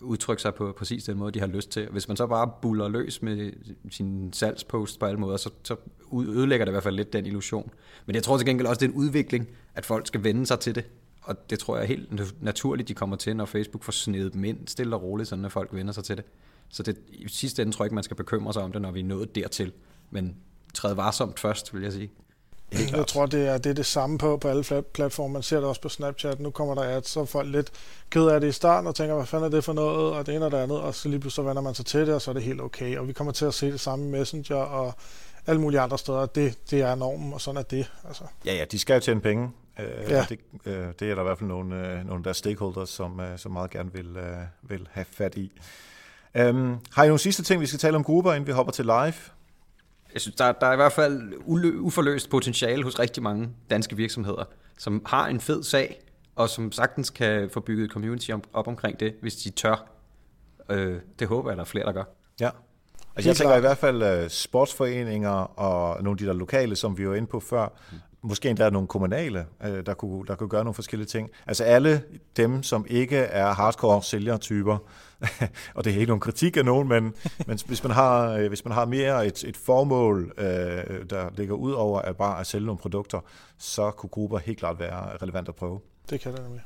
[0.00, 1.88] udtrykke sig på præcis den måde, de har lyst til.
[1.88, 3.52] Hvis man så bare buller løs med
[3.90, 5.76] sin salgspost på alle måder, så, så
[6.12, 7.70] ødelægger det i hvert fald lidt den illusion.
[8.06, 10.60] Men jeg tror til gengæld også, det er en udvikling, at folk skal vende sig
[10.60, 10.84] til det.
[11.22, 14.44] Og det tror jeg er helt naturligt, de kommer til, når Facebook får snedet dem
[14.44, 16.24] ind stille og roligt, sådan at folk vender sig til det.
[16.68, 18.90] Så det, i sidste ende tror jeg ikke, man skal bekymre sig om det, når
[18.90, 19.72] vi er nået dertil.
[20.10, 20.36] Men
[20.74, 22.10] træd varsomt først, vil jeg sige.
[22.72, 25.32] Helt jeg tror, det er, det er det samme på, på alle platforme.
[25.32, 26.40] Man ser det også på Snapchat.
[26.40, 27.70] Nu kommer der at så er folk lidt
[28.10, 30.34] ked af det i starten og tænker, hvad fanden er det for noget, og det
[30.34, 32.30] ene og det andet, og så lige pludselig vender man sig til det, og så
[32.30, 32.98] er det helt okay.
[32.98, 34.94] Og vi kommer til at se det samme i Messenger og
[35.46, 36.26] alle mulige andre steder.
[36.26, 37.92] Det, det er normen, og sådan er det.
[38.08, 38.24] Altså.
[38.44, 39.50] Ja, ja, de skal jo tjene penge.
[39.78, 40.26] Øh, ja.
[40.28, 43.38] det, øh, det er der i hvert fald nogle, øh, nogle der stakeholders, som, øh,
[43.38, 45.52] som meget gerne vil, øh, vil have fat i.
[46.40, 48.84] Um, har I nogle sidste ting, vi skal tale om grupper, inden vi hopper til
[48.84, 49.14] live?
[50.16, 51.32] Jeg synes, der, der er i hvert fald
[51.80, 54.44] uforløst potentiale hos rigtig mange danske virksomheder,
[54.78, 56.00] som har en fed sag,
[56.36, 59.86] og som sagtens kan få bygget community op omkring det, hvis de tør.
[60.70, 62.04] Øh, det håber jeg, der er flere, der gør.
[62.40, 62.50] Ja.
[63.16, 66.98] Altså, jeg tænker i hvert fald uh, sportsforeninger og nogle af de der lokale, som
[66.98, 67.68] vi var inde på før,
[68.22, 71.30] måske endda nogle kommunale, uh, der, kunne, der kunne gøre nogle forskellige ting.
[71.46, 72.02] Altså alle
[72.36, 74.78] dem, som ikke er hardcore sælgertyper,
[75.74, 77.14] og det er ikke nogen kritik af nogen, men,
[77.46, 80.44] men hvis, man har, øh, hvis man har mere et, et formål, øh,
[81.10, 83.20] der ligger ud over at bare at sælge nogle produkter,
[83.58, 85.80] så kunne grupper helt klart være relevant at prøve.
[86.10, 86.62] Det kan det nemlig.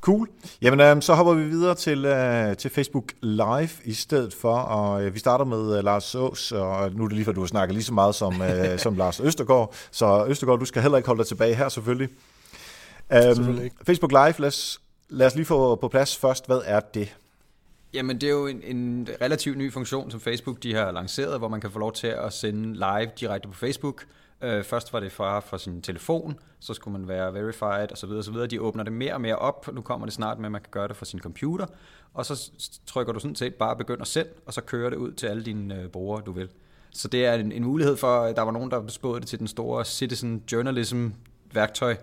[0.00, 0.28] Cool.
[0.62, 5.04] Jamen, øh, så hopper vi videre til, øh, til Facebook Live i stedet for, og
[5.04, 7.72] øh, vi starter med øh, Lars Ås, og nu er det lige for, du snakker
[7.72, 11.18] lige så meget som, øh, som Lars Østergaard, så Østergaard, du skal heller ikke holde
[11.18, 12.08] dig tilbage her selvfølgelig.
[13.10, 13.76] Um, selvfølgelig ikke.
[13.86, 17.16] Facebook Live, lad os, lad os lige få på plads først, hvad er det?
[17.94, 21.48] Jamen, det er jo en, en relativt ny funktion, som Facebook de har lanceret, hvor
[21.48, 24.04] man kan få lov til at sende live direkte på Facebook.
[24.42, 28.10] Øh, først var det fra, fra sin telefon, så skulle man være verified osv.
[28.10, 28.34] osv.
[28.50, 30.70] De åbner det mere og mere op, nu kommer det snart med, at man kan
[30.70, 31.66] gøre det fra sin computer,
[32.14, 32.50] og så
[32.86, 35.82] trykker du sådan set bare begynder selv, og så kører det ud til alle dine
[35.82, 36.48] øh, brugere, du vil.
[36.90, 39.48] Så det er en, en mulighed for, der var nogen, der spåede det til den
[39.48, 41.08] store citizen journalism
[41.52, 41.96] værktøj,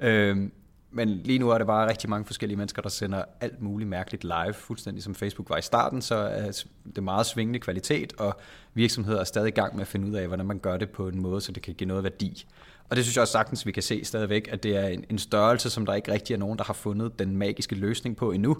[0.00, 0.48] Øh,
[0.90, 4.24] men lige nu er det bare rigtig mange forskellige mennesker, der sender alt muligt mærkeligt
[4.24, 6.62] live, fuldstændig som Facebook var i starten, så er
[6.96, 8.40] det meget svingende kvalitet, og
[8.74, 11.08] virksomheder er stadig i gang med at finde ud af, hvordan man gør det på
[11.08, 12.46] en måde, så det kan give noget værdi.
[12.90, 15.18] Og det synes jeg også sagtens, vi kan se stadigvæk, at det er en, en
[15.18, 18.56] størrelse, som der ikke rigtig er nogen, der har fundet den magiske løsning på endnu.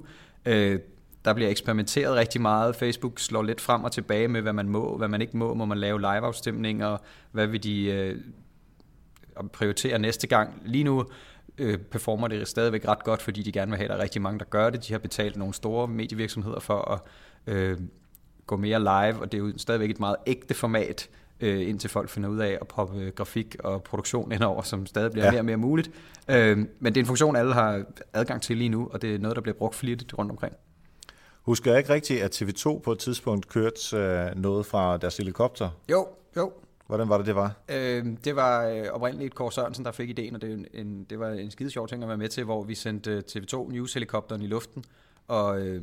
[0.47, 0.81] Øh,
[1.25, 2.77] der bliver eksperimenteret rigtig meget.
[2.77, 5.55] Facebook slår lidt frem og tilbage med, hvad man må, hvad man ikke må.
[5.55, 6.97] Må man lave live-afstemninger?
[7.33, 8.17] Hvad vil de øh,
[9.53, 10.63] prioritere næste gang?
[10.65, 11.07] Lige nu
[11.59, 14.23] øh, performer det stadigvæk ret godt, fordi de gerne vil have, at der er rigtig
[14.23, 14.89] mange, der gør det.
[14.89, 17.01] De har betalt nogle store medievirksomheder for at
[17.55, 17.79] øh,
[18.47, 21.09] gå mere live, og det er jo stadigvæk et meget ægte format,
[21.41, 25.13] øh, indtil folk finder ud af at proppe øh, grafik og produktion indover, som stadig
[25.13, 25.31] bliver ja.
[25.31, 25.91] mere og mere muligt.
[26.29, 29.19] Øh, men det er en funktion, alle har adgang til lige nu, og det er
[29.19, 30.55] noget, der bliver brugt flittigt rundt omkring.
[31.43, 35.71] Husker jeg ikke rigtigt, at TV2 på et tidspunkt kørte øh, noget fra deres helikopter?
[35.91, 36.53] Jo, jo.
[36.89, 37.53] Hvordan var det, det var?
[37.69, 41.29] Øh, det var øh, oprindeligt Kåre Sørensen, der fik ideen, og det, en, det var
[41.29, 44.85] en skide sjov ting at være med til, hvor vi sendte TV2 News-helikopteren i luften,
[45.27, 45.83] og øh,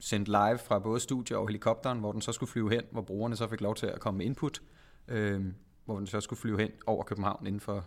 [0.00, 3.36] sendte live fra både studie og helikopteren, hvor den så skulle flyve hen, hvor brugerne
[3.36, 4.62] så fik lov til at komme med input,
[5.08, 5.44] øh,
[5.84, 7.84] hvor den så skulle flyve hen over København inden for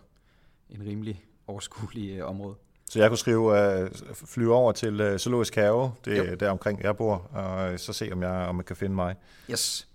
[0.70, 2.54] en rimelig overskuelig øh, område.
[2.90, 6.82] Så jeg kunne skrive, uh, flyve over til uh, Zoologisk Have, det er der omkring
[6.82, 9.14] jeg bor, og så se, om jeg, om jeg kan finde mig.
[9.50, 9.88] Yes.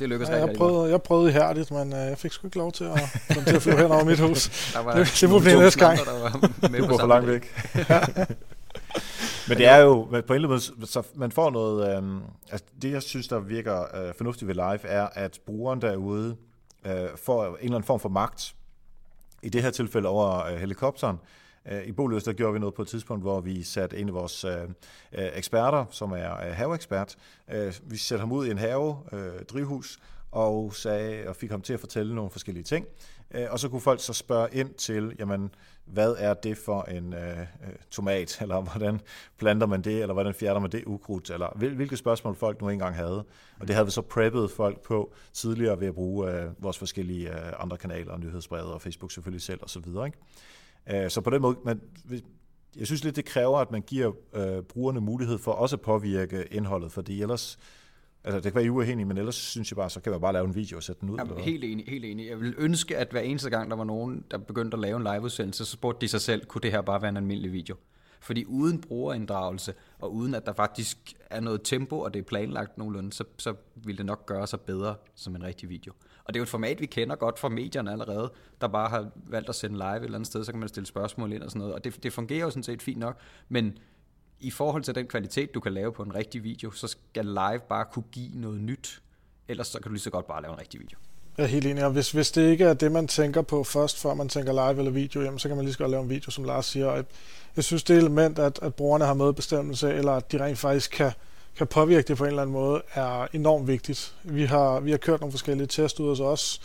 [0.00, 2.72] Det lykkedes ja, jeg prøvede, jeg prøvede ihærdigt, men uh, jeg fik sgu ikke lov
[2.72, 3.00] til at,
[3.46, 4.48] til at flyve hen over mit hus.
[4.74, 5.98] Der var det, det må blive næste gang.
[5.98, 7.54] Der var med du går for langt væk.
[9.48, 12.66] men det er jo, på en eller anden måde, så man får noget, øh, altså
[12.82, 16.36] det jeg synes, der virker øh, fornuftigt ved live, er, at brugeren derude
[16.86, 16.92] øh,
[17.24, 18.54] får en eller anden form for magt.
[19.42, 21.16] I det her tilfælde over øh, helikopteren.
[21.16, 24.08] Øh, Øh, I Boløs, der gjorde vi noget på et tidspunkt, hvor vi satte en
[24.08, 24.62] af vores øh,
[25.12, 27.16] øh eksperter, som er haveekspert,
[27.52, 29.98] øh, vi satte ham ud i en have, øh, drivhus,
[30.32, 32.86] og, sagde, og fik ham til at fortælle nogle forskellige ting.
[33.30, 35.50] Øh, og så kunne folk så spørge ind til, jamen,
[35.84, 37.38] hvad er det for en øh,
[37.90, 39.00] tomat, eller hvordan
[39.38, 42.94] planter man det, eller hvordan fjerner man det ukrudt, eller hvilke spørgsmål folk nu engang
[42.94, 43.24] havde.
[43.60, 47.30] Og det havde vi så preppet folk på tidligere ved at bruge øh, vores forskellige
[47.30, 49.86] øh, andre kanaler, nyhedsbrevet og Facebook selvfølgelig selv osv.
[50.06, 50.18] Ikke?
[50.90, 51.80] Øh, så på den måde, man,
[52.76, 56.44] jeg synes lidt, det kræver, at man giver øh, brugerne mulighed for også at påvirke
[56.50, 57.58] indholdet, fordi ellers,
[58.24, 60.32] altså det kan være I uafhængige, men ellers synes jeg bare, så kan man bare
[60.32, 61.18] lave en video og sætte den ud.
[61.18, 62.28] Jamen, helt enig, helt enig.
[62.28, 65.02] Jeg vil ønske, at hver eneste gang, der var nogen, der begyndte at lave en
[65.02, 67.76] liveudsendelse, så spurgte de sig selv, kunne det her bare være en almindelig video?
[68.20, 72.78] Fordi uden brugerinddragelse, og uden at der faktisk er noget tempo, og det er planlagt
[72.78, 75.92] nogenlunde, så, så vil det nok gøre sig bedre som en rigtig video.
[76.26, 79.10] Og det er jo et format, vi kender godt fra medierne allerede, der bare har
[79.14, 81.50] valgt at sende live et eller andet sted, så kan man stille spørgsmål ind og
[81.50, 81.74] sådan noget.
[81.74, 83.78] Og det, det fungerer jo sådan set fint nok, men
[84.40, 87.60] i forhold til den kvalitet, du kan lave på en rigtig video, så skal live
[87.68, 89.02] bare kunne give noget nyt.
[89.48, 90.98] Ellers så kan du lige så godt bare lave en rigtig video.
[91.38, 93.98] Jeg er helt enig, og hvis, hvis det ikke er det, man tænker på først,
[93.98, 96.10] før man tænker live eller video, jamen, så kan man lige så godt lave en
[96.10, 96.94] video, som Lars siger.
[96.94, 97.04] Jeg,
[97.56, 101.12] jeg synes, det element, at, at brugerne har medbestemmelse, eller at de rent faktisk kan
[101.56, 104.14] kan påvirke det på en eller anden måde, er enormt vigtigt.
[104.22, 106.60] Vi har, vi har kørt nogle forskellige test ud hos os.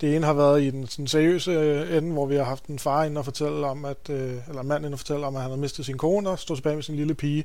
[0.00, 2.78] Det ene har været i den sådan seriøse øh, ende, hvor vi har haft en
[2.78, 5.50] far ind og fortælle om, at, øh, eller mand ind og fortælle om, at han
[5.50, 7.44] havde mistet sin kone og stod tilbage med sin lille pige.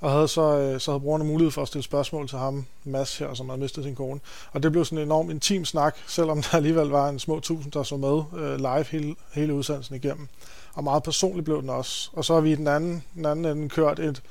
[0.00, 3.18] Og havde så, øh, så havde brugerne mulighed for at stille spørgsmål til ham, Mads
[3.18, 4.20] her, som havde mistet sin kone.
[4.52, 7.72] Og det blev sådan en enorm intim snak, selvom der alligevel var en små tusind,
[7.72, 10.28] der så med live hele, hele udsendelsen igennem.
[10.74, 12.10] Og meget personligt blev den også.
[12.12, 14.22] Og så har vi i den anden, den anden ende kørt et,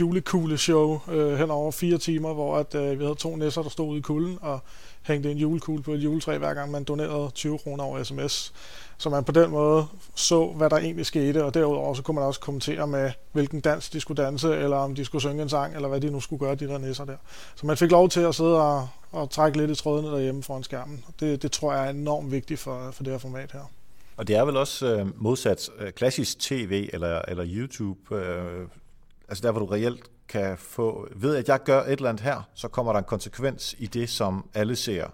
[0.00, 3.88] julekugle-show øh, hen over fire timer, hvor at, øh, vi havde to nisser, der stod
[3.88, 4.60] ude i kulden og
[5.02, 8.52] hængte en julekugle på et juletræ, hver gang man donerede 20 kroner over sms.
[8.98, 12.24] Så man på den måde så, hvad der egentlig skete, og derudover så kunne man
[12.24, 15.74] også kommentere med, hvilken dans de skulle danse, eller om de skulle synge en sang,
[15.74, 17.16] eller hvad de nu skulle gøre, de der nisser der.
[17.54, 20.62] Så man fik lov til at sidde og, og trække lidt i trådene derhjemme foran
[20.62, 21.04] skærmen.
[21.20, 23.70] Det, det tror jeg er enormt vigtigt for, for det her format her.
[24.16, 28.66] Og det er vel også øh, modsat øh, klassisk tv eller, eller YouTube, øh,
[29.28, 32.48] altså der hvor du reelt kan få, ved at jeg gør et eller andet her,
[32.54, 35.06] så kommer der en konsekvens i det, som alle ser.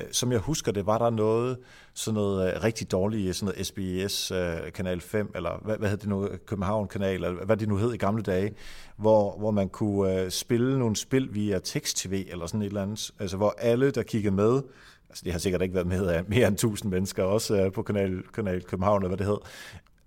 [0.00, 1.58] Øh, som jeg husker det, var der noget,
[1.94, 5.96] sådan noget øh, rigtig dårligt, sådan noget SBS øh, Kanal 5, eller hvad, hvad hed
[5.96, 8.54] det nu, København Kanal, eller hvad det nu hed i gamle dage,
[8.96, 13.36] hvor, hvor man kunne spille nogle spil via tekst-tv, eller sådan et eller andet, altså
[13.36, 14.62] hvor alle, der kiggede med,
[15.08, 18.22] altså det har sikkert ikke været med af mere end 1000 mennesker, også på Kanal,
[18.34, 19.38] Kanal København, eller hvad det hed,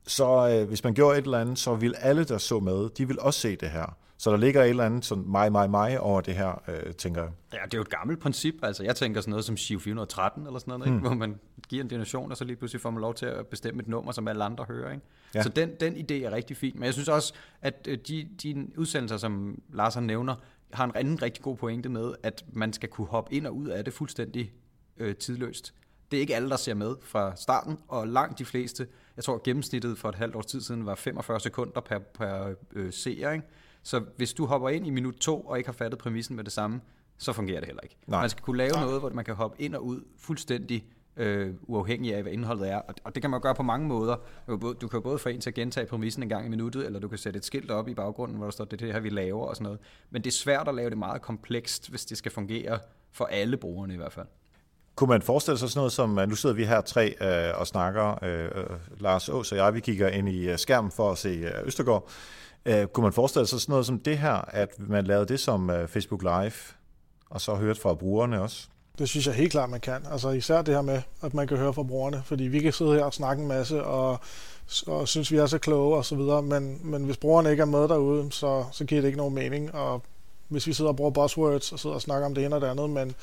[0.08, 3.08] så øh, hvis man gjorde et eller andet, så vil alle, der så med, de
[3.08, 3.98] vil også se det her.
[4.18, 7.22] Så der ligger et eller andet sådan mig, mig, mig over det her, øh, tænker
[7.22, 7.32] jeg.
[7.54, 8.56] Ja, det er jo et gammelt princip.
[8.64, 10.98] Altså, jeg tænker sådan noget som Shiv 413 eller sådan noget, mm.
[10.98, 11.08] ikke?
[11.08, 11.40] hvor man
[11.70, 14.12] giver en donation, og så lige pludselig får man lov til at bestemme et nummer,
[14.12, 14.92] som alle andre hører.
[14.92, 15.04] Ikke?
[15.36, 15.44] Ja.
[15.44, 16.72] Så den, den idé er rigtig fin.
[16.76, 20.36] Men jeg synes også, at øh, de, de udsendelser, som Lars nævner,
[20.74, 23.68] har en anden rigtig god pointe med, at man skal kunne hoppe ind og ud
[23.68, 24.54] af det fuldstændig
[24.98, 25.74] øh, tidløst.
[26.12, 29.42] Det er ikke alle, der ser med fra starten, og langt de fleste, jeg tror
[29.44, 33.46] gennemsnittet for et halvt års tid siden var 45 sekunder per, per øh, seer, ikke?
[33.84, 36.54] Så hvis du hopper ind i minut to og ikke har fattet præmissen med det
[36.54, 36.82] samme,
[37.18, 37.98] så fungerer det heller ikke.
[38.08, 38.22] Nej.
[38.22, 38.84] Man skal kunne lave Nej.
[38.84, 40.86] noget, hvor man kan hoppe ind og ud fuldstændig
[41.18, 42.78] øh, uafhængig af, hvad indholdet er.
[42.78, 44.16] Og, og det kan man gøre på mange måder.
[44.48, 47.00] Du kan jo både få en til at gentage præmissen en gang i minuttet, eller
[47.00, 49.00] du kan sætte et skilt op i baggrunden, hvor der står, det er det her,
[49.00, 49.80] vi laver og sådan noget.
[50.10, 52.80] Men det er svært at lave det meget komplekst, hvis det skal fungere
[53.12, 54.28] for alle brugerne i hvert fald.
[54.96, 58.24] Kunne man forestille sig sådan noget som, nu sidder vi her tre øh, og snakker,
[58.24, 58.50] øh,
[59.00, 62.08] Lars Ås og jeg, vi kigger ind i øh, skærmen for at se øh, Østergaard.
[62.66, 65.70] Øh, kunne man forestille sig sådan noget som det her, at man lavede det som
[65.70, 66.54] øh, Facebook Live,
[67.30, 68.68] og så hørte fra brugerne også?
[69.00, 70.06] Det synes jeg helt klart, man kan.
[70.12, 72.94] Altså især det her med, at man kan høre fra brugerne, fordi vi kan sidde
[72.94, 74.20] her og snakke en masse, og,
[74.88, 77.66] og synes, vi er så kloge og så videre, men, men hvis brugerne ikke er
[77.66, 80.02] med derude, så, så giver det ikke nogen mening, og
[80.48, 82.68] hvis vi sidder og bruger buzzwords og sidder og snakker om det ene og det
[82.68, 83.16] andet, men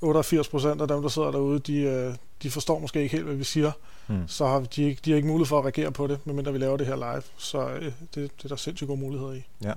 [0.00, 3.36] 88 procent af dem, der sidder derude, de, øh, de forstår måske ikke helt, hvad
[3.36, 3.72] vi siger.
[4.08, 4.28] Mm.
[4.28, 6.76] Så har de, de har ikke mulighed for at reagere på det, medmindre vi laver
[6.76, 7.22] det her live.
[7.36, 9.42] Så øh, det, det er der sindssygt gode muligheder i.
[9.64, 9.72] Ja.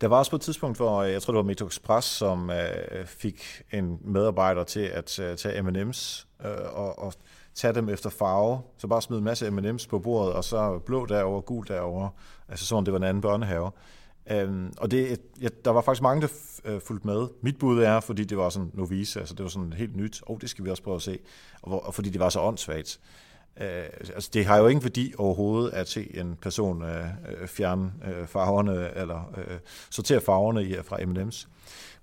[0.00, 2.50] Der var også på et tidspunkt, hvor øh, jeg tror, det var Metro Express, som
[2.50, 7.12] øh, fik en medarbejder til at øh, tage M&M's øh, og, og
[7.54, 8.60] tage dem efter farve.
[8.78, 12.08] Så bare smide en masse M&M's på bordet, og så blå derover, gul derover.
[12.48, 13.70] Altså sådan, det var en anden børnehave.
[14.30, 16.28] Øhm, og det, ja, der var faktisk mange, der
[16.64, 17.26] øh, fulgte med.
[17.42, 20.30] Mit bud er, fordi det var sådan novice, altså det var sådan helt nyt, og
[20.30, 21.18] oh, det skal vi også prøve at se,
[21.62, 23.00] og, og fordi det var så åndssvagt.
[23.60, 23.84] Øh,
[24.14, 27.06] altså det har jo ingen værdi overhovedet at se en person øh,
[27.40, 29.58] øh, fjerne øh, farverne, eller øh,
[29.90, 31.46] sortere farverne i, fra M&M's.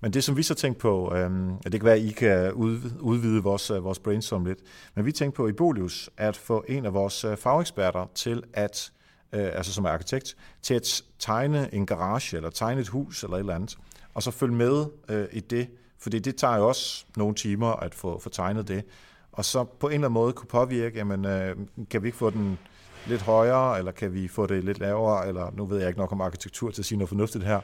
[0.00, 1.30] Men det, som vi så tænkte på, øh,
[1.64, 2.52] det kan være, at I kan
[3.00, 4.58] udvide vores, øh, vores brainstorm lidt,
[4.94, 8.92] men vi tænkte på i Bolius at få en af vores øh, fageksperter til at
[9.32, 13.40] øh, altså som arkitekt, til at tegne en garage, eller tegne et hus, eller et
[13.40, 13.78] eller andet,
[14.14, 15.68] og så følge med øh, i det,
[15.98, 18.84] fordi det tager jo også nogle timer at få, få tegnet det,
[19.32, 21.56] og så på en eller anden måde kunne påvirke, jamen, øh,
[21.90, 22.58] kan vi ikke få den
[23.06, 26.12] lidt højere, eller kan vi få det lidt lavere, eller nu ved jeg ikke nok
[26.12, 27.60] om arkitektur til at sige noget fornuftigt her,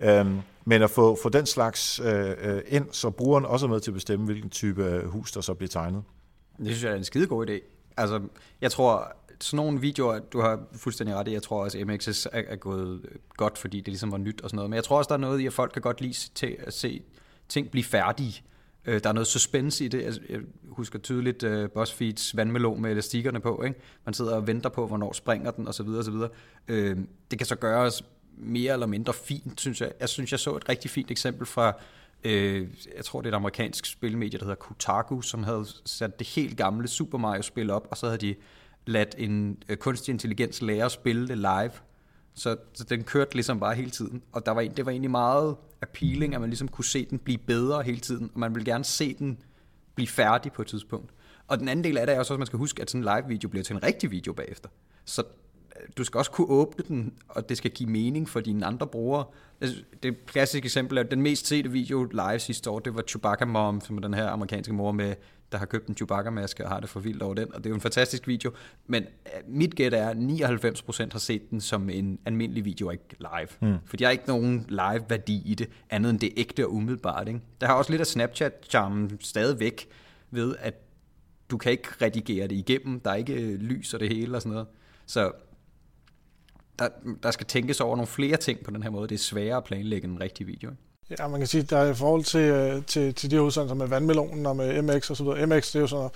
[0.00, 3.80] øhm, men at få, få den slags øh, øh, ind, så brugeren også er med
[3.80, 6.02] til at bestemme, hvilken type øh, hus, der så bliver tegnet.
[6.58, 7.60] Det synes jeg er en skide god idé.
[7.96, 8.20] Altså,
[8.60, 12.26] jeg tror, sådan nogle videoer, du har fuldstændig ret i, jeg tror også, at MXS
[12.26, 13.00] er, er gået
[13.36, 14.70] godt, fordi det ligesom var nyt og sådan noget.
[14.70, 16.72] Men jeg tror også, der er noget i, at folk kan godt lide til at
[16.74, 17.02] se
[17.48, 18.42] ting blive færdige.
[18.84, 20.02] Øh, der er noget suspense i det.
[20.02, 23.62] Altså, jeg husker tydeligt uh, BuzzFeeds vandmelon med elastikkerne på.
[23.62, 23.80] Ikke?
[24.04, 25.88] Man sidder og venter på, hvornår springer den, osv.
[25.88, 26.14] osv.
[26.68, 26.96] Øh,
[27.30, 28.04] det kan så gøres
[28.36, 29.92] mere eller mindre fint, synes jeg.
[30.00, 31.74] Jeg synes, jeg så et rigtig fint eksempel fra
[32.24, 36.26] øh, jeg tror det er et amerikansk spilmedie, der hedder Kotaku, som havde sat det
[36.26, 38.34] helt gamle Super Mario-spil op, og så havde de
[38.86, 41.72] ladt en øh, kunstig intelligens lære at spille det live.
[42.34, 44.22] Så, så den kørte ligesom bare hele tiden.
[44.32, 47.38] Og der var, det var egentlig meget appealing, at man ligesom kunne se den blive
[47.38, 48.30] bedre hele tiden.
[48.34, 49.38] Og man ville gerne se den
[49.94, 51.10] blive færdig på et tidspunkt.
[51.46, 53.14] Og den anden del af det er også, at man skal huske, at sådan en
[53.16, 54.68] live-video bliver til en rigtig video bagefter.
[55.04, 58.66] Så øh, du skal også kunne åbne den, og det skal give mening for dine
[58.66, 59.24] andre brugere.
[59.60, 63.44] Altså, det klassiske eksempel er, den mest sete video live sidste år, det var Chewbacca
[63.44, 65.14] Mom, som er den her amerikanske mor med
[65.52, 67.70] der har købt en Chewbacca-maske og har det for vildt over den, og det er
[67.70, 68.52] jo en fantastisk video,
[68.86, 73.04] men øh, mit gæt er, at 99% har set den som en almindelig video, ikke
[73.18, 73.48] live.
[73.72, 73.78] Mm.
[73.86, 77.28] For der er ikke nogen live-værdi i det, andet end det ægte og umiddelbart.
[77.28, 77.40] Ikke?
[77.60, 79.88] Der har også lidt af Snapchat-charmen stadigvæk
[80.30, 80.74] ved, at
[81.50, 84.42] du kan ikke redigere det igennem, der er ikke øh, lys og det hele og
[84.42, 84.68] sådan noget.
[85.06, 85.32] Så
[86.78, 86.88] der,
[87.22, 89.08] der skal tænkes over nogle flere ting på den her måde.
[89.08, 90.70] Det er sværere at planlægge en rigtig video.
[90.70, 90.82] Ikke?
[91.18, 93.86] Ja, man kan sige, der er i forhold til, øh, til, til de udsendelser med
[93.86, 95.46] vandmelonen og med MX og så videre.
[95.46, 96.10] MX, det er jo sådan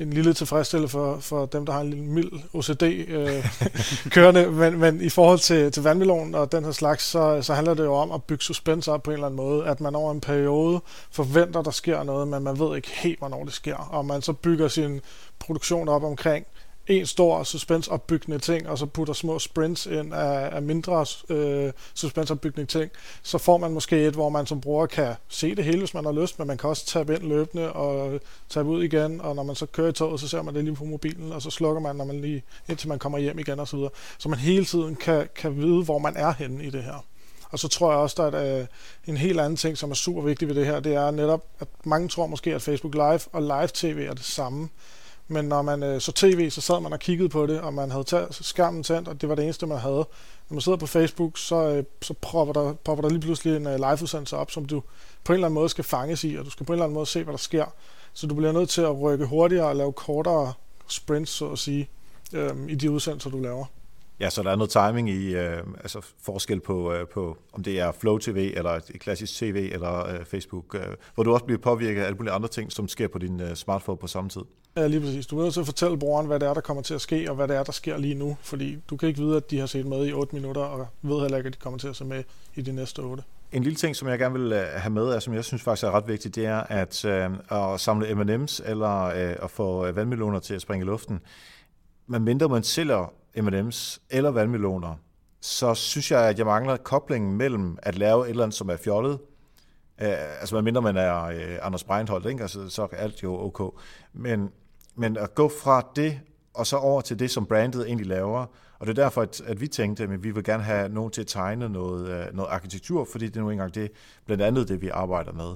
[0.00, 3.44] en lille tilfredsstillelse for, for dem, der har en lille mild OCD øh,
[4.14, 7.74] kørende, men, men i forhold til, til vandmelonen og den her slags, så, så handler
[7.74, 10.12] det jo om at bygge suspense op på en eller anden måde, at man over
[10.12, 10.80] en periode
[11.10, 14.32] forventer, der sker noget, men man ved ikke helt, hvornår det sker, og man så
[14.32, 15.00] bygger sin
[15.38, 16.46] produktion op omkring,
[16.86, 22.66] en stor suspensopbyggende ting, og så putter små sprints ind af, af mindre øh, suspensopbyggende
[22.66, 22.90] ting,
[23.22, 26.04] så får man måske et, hvor man som bruger kan se det hele, hvis man
[26.04, 29.42] har lyst, men man kan også tabe ind løbende og tabe ud igen, og når
[29.42, 31.80] man så kører i toget, så ser man det lige på mobilen, og så slukker
[31.80, 33.90] man, når man lige, indtil man kommer hjem igen og så videre.
[34.18, 37.04] Så man hele tiden kan, kan vide, hvor man er henne i det her.
[37.50, 38.66] Og så tror jeg også, der er øh,
[39.06, 41.68] en helt anden ting, som er super vigtig ved det her, det er netop, at
[41.84, 44.68] mange tror måske, at Facebook Live og Live TV er det samme.
[45.28, 47.90] Men når man øh, så tv, så sad man og kiggede på det, og man
[47.90, 50.06] havde tæ- skærmen tændt, og det var det eneste, man havde.
[50.48, 53.66] Når man sidder på Facebook, så, øh, så popper, der, popper der lige pludselig en
[53.66, 54.82] øh, live-udsendelse op, som du
[55.24, 56.94] på en eller anden måde skal fanges i, og du skal på en eller anden
[56.94, 57.64] måde se, hvad der sker.
[58.12, 60.52] Så du bliver nødt til at rykke hurtigere og lave kortere
[60.88, 61.88] sprints, så at sige,
[62.32, 63.64] øh, i de udsendelser, du laver.
[64.20, 67.80] Ja, så der er noget timing i, øh, altså forskel på, øh, på, om det
[67.80, 70.80] er Flow TV, eller et klassisk TV, eller øh, Facebook, øh,
[71.14, 73.54] hvor du også bliver påvirket af alle mulige andre ting, som sker på din øh,
[73.54, 74.42] smartphone på samme tid.
[74.76, 75.26] Ja, lige præcis.
[75.26, 77.30] Du er nødt til at fortælle brugeren, hvad det er, der kommer til at ske,
[77.30, 79.58] og hvad det er, der sker lige nu, fordi du kan ikke vide, at de
[79.58, 81.96] har set med i 8 minutter, og ved heller ikke, at de kommer til at
[81.96, 82.24] se med
[82.54, 83.22] i de næste 8.
[83.52, 85.84] En lille ting, som jeg gerne vil øh, have med, og som jeg synes faktisk
[85.84, 89.96] er ret vigtigt, det er at, øh, at samle M&M's eller øh, at få øh,
[89.96, 91.20] vandmeloner til at springe i luften.
[92.06, 94.94] Men mindre man sælger M&M's eller vandmeloner,
[95.40, 98.76] så synes jeg, at jeg mangler koblingen mellem at lave et eller andet, som er
[98.76, 99.18] fjollet,
[100.02, 102.42] øh, altså, mindre man er øh, Anders Breinholt, ikke?
[102.42, 103.80] Altså, så er alt jo ok.
[104.12, 104.50] Men,
[104.94, 106.20] men at gå fra det,
[106.54, 108.46] og så over til det, som brandet egentlig laver,
[108.78, 111.20] og det er derfor, at, at vi tænkte, at vi vil gerne have nogen til
[111.20, 113.90] at tegne noget, øh, noget arkitektur, fordi det er nu engang det,
[114.26, 115.54] blandt andet det, vi arbejder med.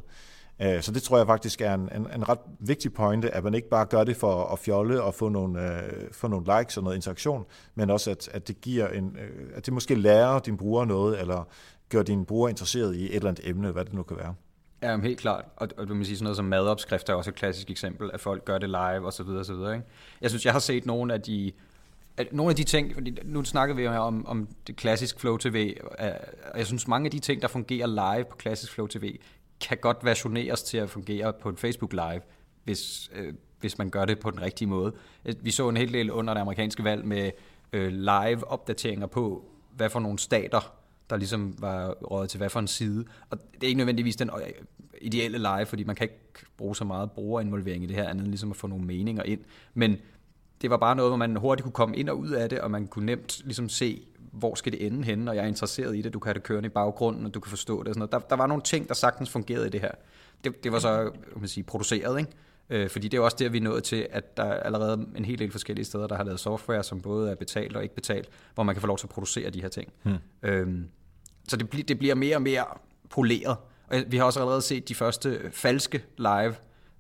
[0.63, 3.55] Øh, så det tror jeg faktisk er en, en, en ret vigtig pointe, at man
[3.55, 6.83] ikke bare gør det for at fjolle og få nogle, øh, få nogle likes og
[6.85, 7.45] noget interaktion,
[7.75, 11.21] men også at, at det giver en, øh, at det måske lærer din bruger noget,
[11.21, 11.49] eller
[11.89, 14.35] gør din bruger interesseret i et eller andet emne, hvad det nu kan være.
[14.83, 15.45] Ja, helt klart.
[15.57, 18.21] Og, og du må sige sådan noget som madopskrifter er også et klassisk eksempel, at
[18.21, 19.75] folk gør det live og så videre og så videre.
[19.75, 19.87] Ikke?
[20.21, 21.53] Jeg synes, jeg har set nogle af de
[22.17, 25.37] at nogle af de ting, fordi nu snakker vi jo om, om det klassisk Flow
[25.37, 26.09] TV, øh,
[26.53, 29.19] og jeg synes mange af de ting, der fungerer live på klassisk Flow TV,
[29.61, 32.21] kan godt versioneres til at fungere på en Facebook Live,
[32.65, 34.93] hvis, øh, hvis man gør det på den rigtige måde.
[35.25, 37.31] Øh, vi så en hel del under det amerikanske valg med
[37.73, 39.45] øh, live opdateringer på,
[39.77, 40.75] hvad for nogle stater,
[41.11, 43.05] der ligesom var rådet til hvad for en side.
[43.31, 44.53] Og det er ikke nødvendigvis den øh,
[45.01, 48.31] ideelle live, fordi man kan ikke bruge så meget brugerinvolvering i det her, andet end
[48.31, 49.41] ligesom at få nogle meninger ind.
[49.75, 49.97] Men
[50.63, 52.71] det var bare noget, hvor man hurtigt kunne komme ind og ud af det, og
[52.71, 56.03] man kunne nemt ligesom se, hvor skal det ende henne, og jeg er interesseret i
[56.03, 57.99] det, du kan have det kørende i baggrunden, og du kan forstå det og sådan
[57.99, 58.13] noget.
[58.13, 59.93] Der, der var nogle ting, der sagtens fungerede i det her.
[60.45, 62.33] Det, det var så, kan man sige, produceret, ikke?
[62.71, 65.25] Øh, fordi det er også der, vi er nået til, at der er allerede en
[65.25, 68.29] hel del forskellige steder, der har lavet software, som både er betalt og ikke betalt,
[68.55, 69.93] hvor man kan få lov til at producere de her ting.
[70.03, 70.17] Hmm.
[70.43, 70.89] Øhm,
[71.49, 72.65] så det, bl- det bliver mere og mere
[73.11, 73.57] poleret.
[73.87, 76.55] Og vi har også allerede set de første falske live,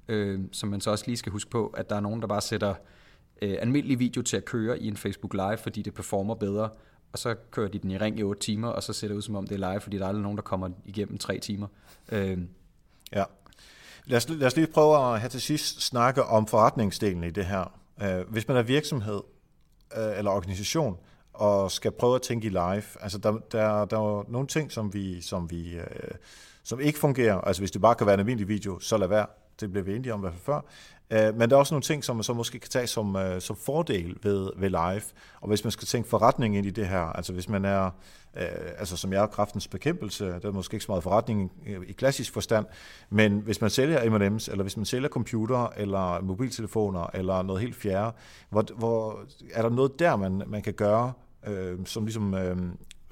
[0.08, 2.40] øh, som man så også lige skal huske på, at der er nogen, der bare
[2.40, 2.74] sætter
[3.42, 6.68] øh, almindelig video til at køre i en Facebook Live, fordi det performer bedre,
[7.12, 9.22] og så kører de den i ring i 8 timer, og så ser det ud
[9.22, 11.66] som om det er live, fordi der er aldrig nogen, der kommer igennem 3 timer.
[12.12, 12.38] Øh.
[13.12, 13.24] Ja.
[14.04, 17.46] Lad os, lad os lige prøve at her til sidst snakke om forretningsdelen i det
[17.46, 17.72] her.
[18.02, 19.20] Øh, hvis man er virksomhed
[19.96, 20.96] øh, eller organisation,
[21.32, 24.94] og skal prøve at tænke i live, altså der, der, der er nogle ting, som
[24.94, 25.84] vi, som vi øh,
[26.62, 27.40] som ikke fungerer.
[27.40, 29.26] Altså hvis det bare kan være en almindelig video, så lad være.
[29.60, 30.60] Det blev vi enige om i hvert fald før.
[31.10, 33.40] Øh, men der er også nogle ting, som man så måske kan tage som, øh,
[33.40, 35.02] som fordel ved, ved live.
[35.40, 37.84] Og hvis man skal tænke forretning ind i det her, altså hvis man er,
[38.36, 38.46] øh,
[38.78, 41.52] altså som jeg er kraftens bekæmpelse, der er måske ikke så meget forretning
[41.86, 42.66] i klassisk forstand,
[43.10, 47.76] men hvis man sælger M&M's, eller hvis man sælger computer, eller mobiltelefoner, eller noget helt
[47.76, 48.12] fjerde,
[48.50, 49.20] hvor, hvor
[49.52, 51.12] er der noget der, man, man kan gøre,
[51.46, 52.34] øh, som ligesom...
[52.34, 52.56] Øh,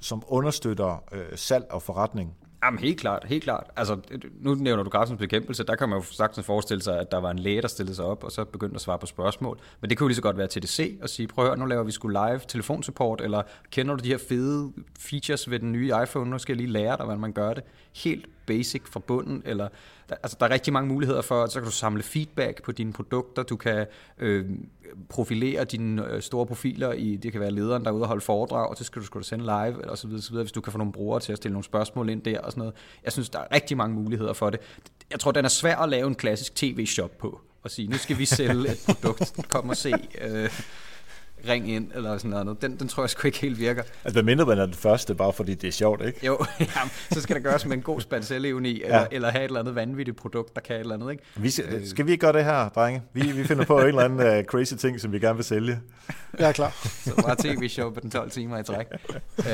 [0.01, 3.67] som understøtter øh, salg og forretning Jamen helt klart, helt klart.
[3.75, 3.97] Altså,
[4.39, 7.31] nu nævner du kraftens bekæmpelse, der kan man jo sagtens forestille sig, at der var
[7.31, 9.59] en læge, der stillede sig op, og så begyndte at svare på spørgsmål.
[9.81, 11.65] Men det kunne jo lige så godt være TDC og sige, prøv at høre, nu
[11.65, 13.41] laver vi sgu live telefonsupport, eller
[13.71, 16.97] kender du de her fede features ved den nye iPhone, nu skal jeg lige lære
[16.97, 17.63] dig, hvordan man gør det.
[17.95, 19.67] Helt basic fra bunden, eller
[20.09, 22.71] der, altså, der er rigtig mange muligheder for, at så kan du samle feedback på
[22.71, 23.85] dine produkter, du kan
[24.17, 24.45] øh,
[25.09, 28.77] profilere dine øh, store profiler i, det kan være lederen derude og holde foredrag, og
[28.77, 30.77] så skal du, skulle sende live, eller så videre, så videre, hvis du kan få
[30.77, 32.75] nogle brugere til at stille nogle spørgsmål ind der og sådan noget.
[33.03, 34.59] Jeg synes, der er rigtig mange muligheder for det.
[35.11, 38.17] Jeg tror, den er svær at lave en klassisk tv-shop på og sige, nu skal
[38.17, 39.93] vi sælge et produkt, kom og se.
[40.21, 40.49] Øh,
[41.47, 42.61] ring ind, eller sådan noget.
[42.61, 43.81] Den, den tror jeg sgu ikke helt virker.
[43.81, 46.25] Altså, hvad mindre man er den første, bare fordi det er sjovt, ikke?
[46.25, 49.05] Jo, jamen, så skal det gøres med en god spanselevne i, eller, ja.
[49.11, 51.23] eller have et eller andet vanvittigt produkt, der kan et eller andet, ikke?
[51.35, 51.87] Vi skal, øh.
[51.87, 53.01] skal vi ikke gøre det her, drenge?
[53.13, 55.79] Vi, vi finder på en eller anden uh, crazy ting, som vi gerne vil sælge.
[56.39, 56.71] Jeg er klar.
[57.03, 58.87] så bare tv-show på den 12 timer i træk.
[59.37, 59.45] uh,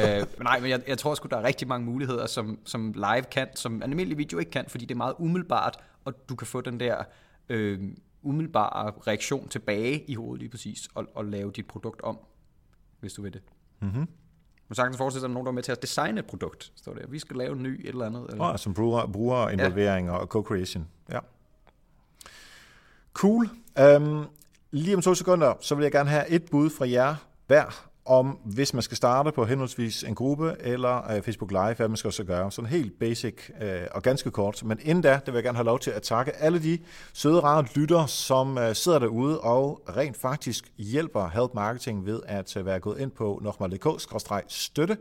[0.43, 3.47] nej, men jeg, jeg tror sgu, der er rigtig mange muligheder, som, som live kan,
[3.55, 6.61] som en almindelig video ikke kan, fordi det er meget umiddelbart, og du kan få
[6.61, 6.95] den der...
[7.49, 7.79] Øh,
[8.25, 12.17] umiddelbare reaktion tilbage i hovedet lige præcis, og, og lave dit produkt om,
[12.99, 13.41] hvis du vil det.
[13.79, 14.07] Mm-hmm.
[14.67, 16.93] Man sagtens forestille sig, at nogen, der er med til at designe et produkt, står
[16.93, 17.07] der.
[17.07, 18.25] Vi skal lave en ny et eller andet.
[18.29, 18.43] Eller...
[18.43, 20.13] Oh, som altså bruger, brugerinvolvering ja.
[20.13, 20.83] og co-creation.
[21.11, 21.19] Ja.
[23.13, 23.49] Cool.
[23.97, 24.25] Um,
[24.71, 27.15] lige om to sekunder, så vil jeg gerne have et bud fra jer
[27.47, 31.87] hver om, hvis man skal starte på henholdsvis en gruppe eller øh, Facebook Live, hvad
[31.87, 32.51] man skal så gøre.
[32.51, 34.63] Sådan helt basic øh, og ganske kort.
[34.63, 36.79] Men inden da, det vil jeg gerne have lov til at takke alle de
[37.13, 42.57] søde, rare lytter, som øh, sidder derude og rent faktisk hjælper Help Marketing ved at
[42.57, 44.97] øh, være gået ind på nokmal.dk-støtte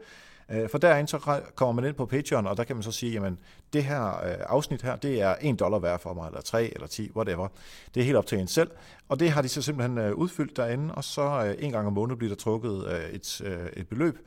[0.51, 3.13] Øh, for derinde så kommer man ind på Patreon, og der kan man så sige,
[3.13, 3.39] jamen
[3.73, 6.87] det her øh, afsnit her, det er 1 dollar værd for mig, eller 3 eller
[6.87, 7.49] 10, whatever.
[7.95, 8.71] Det er helt op til en selv.
[9.09, 12.19] Og det har de så simpelthen øh, udfyldt derinde, og så en gang om måneden
[12.19, 13.41] bliver der trukket et,
[13.77, 14.19] et beløb,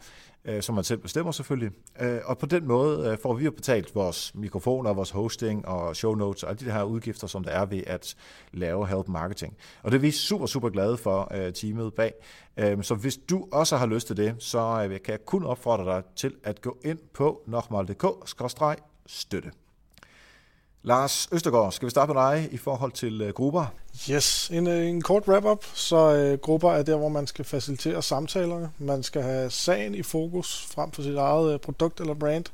[0.48, 1.72] øh, som man selv bestemmer selvfølgelig.
[2.00, 5.96] Øh, og på den måde øh, får vi jo betalt vores mikrofoner, vores hosting og
[5.96, 8.16] show notes og alle de her udgifter, som der er ved at
[8.54, 9.58] lave help marketing.
[9.84, 12.14] Og det er vi super, super glade for øh, teamet bag.
[12.58, 15.86] Øh, så hvis du også har lyst til det, så øh, kan jeg kun opfordre
[15.86, 19.52] dig til at gå ind på nokmal.dk-støtte.
[20.88, 23.66] Lars Østergaard, skal vi starte med dig i forhold til øh, grupper?
[24.12, 25.66] Yes, en, øh, en kort wrap-up.
[25.74, 28.72] Så øh, grupper er der, hvor man skal facilitere samtalerne.
[28.78, 32.46] Man skal have sagen i fokus frem for sit eget øh, produkt eller brand.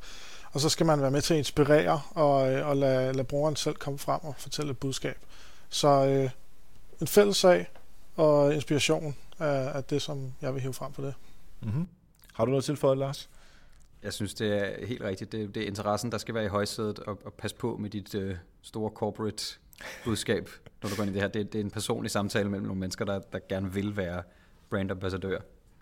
[0.51, 3.55] Og så skal man være med til at inspirere og, øh, og lade, lade brugeren
[3.55, 5.17] selv komme frem og fortælle et budskab.
[5.69, 6.29] Så øh,
[7.01, 7.67] en fælles sag
[8.15, 11.13] og inspiration er, er det, som jeg vil hæve frem på det.
[11.61, 11.87] Mm-hmm.
[12.33, 13.29] Har du noget tilføjet, Lars?
[14.03, 15.31] Jeg synes, det er helt rigtigt.
[15.31, 18.15] Det, det er interessen, der skal være i højsædet, og, og passe på med dit
[18.15, 19.43] øh, store corporate
[20.03, 20.49] budskab,
[20.83, 21.29] når du går ind i det her.
[21.29, 24.23] Det, det er en personlig samtale mellem nogle mennesker, der, der gerne vil være
[24.69, 25.39] brandambassadør,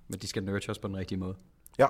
[0.08, 1.36] men de skal nurtures på den rigtige måde.
[1.80, 1.88] Ja,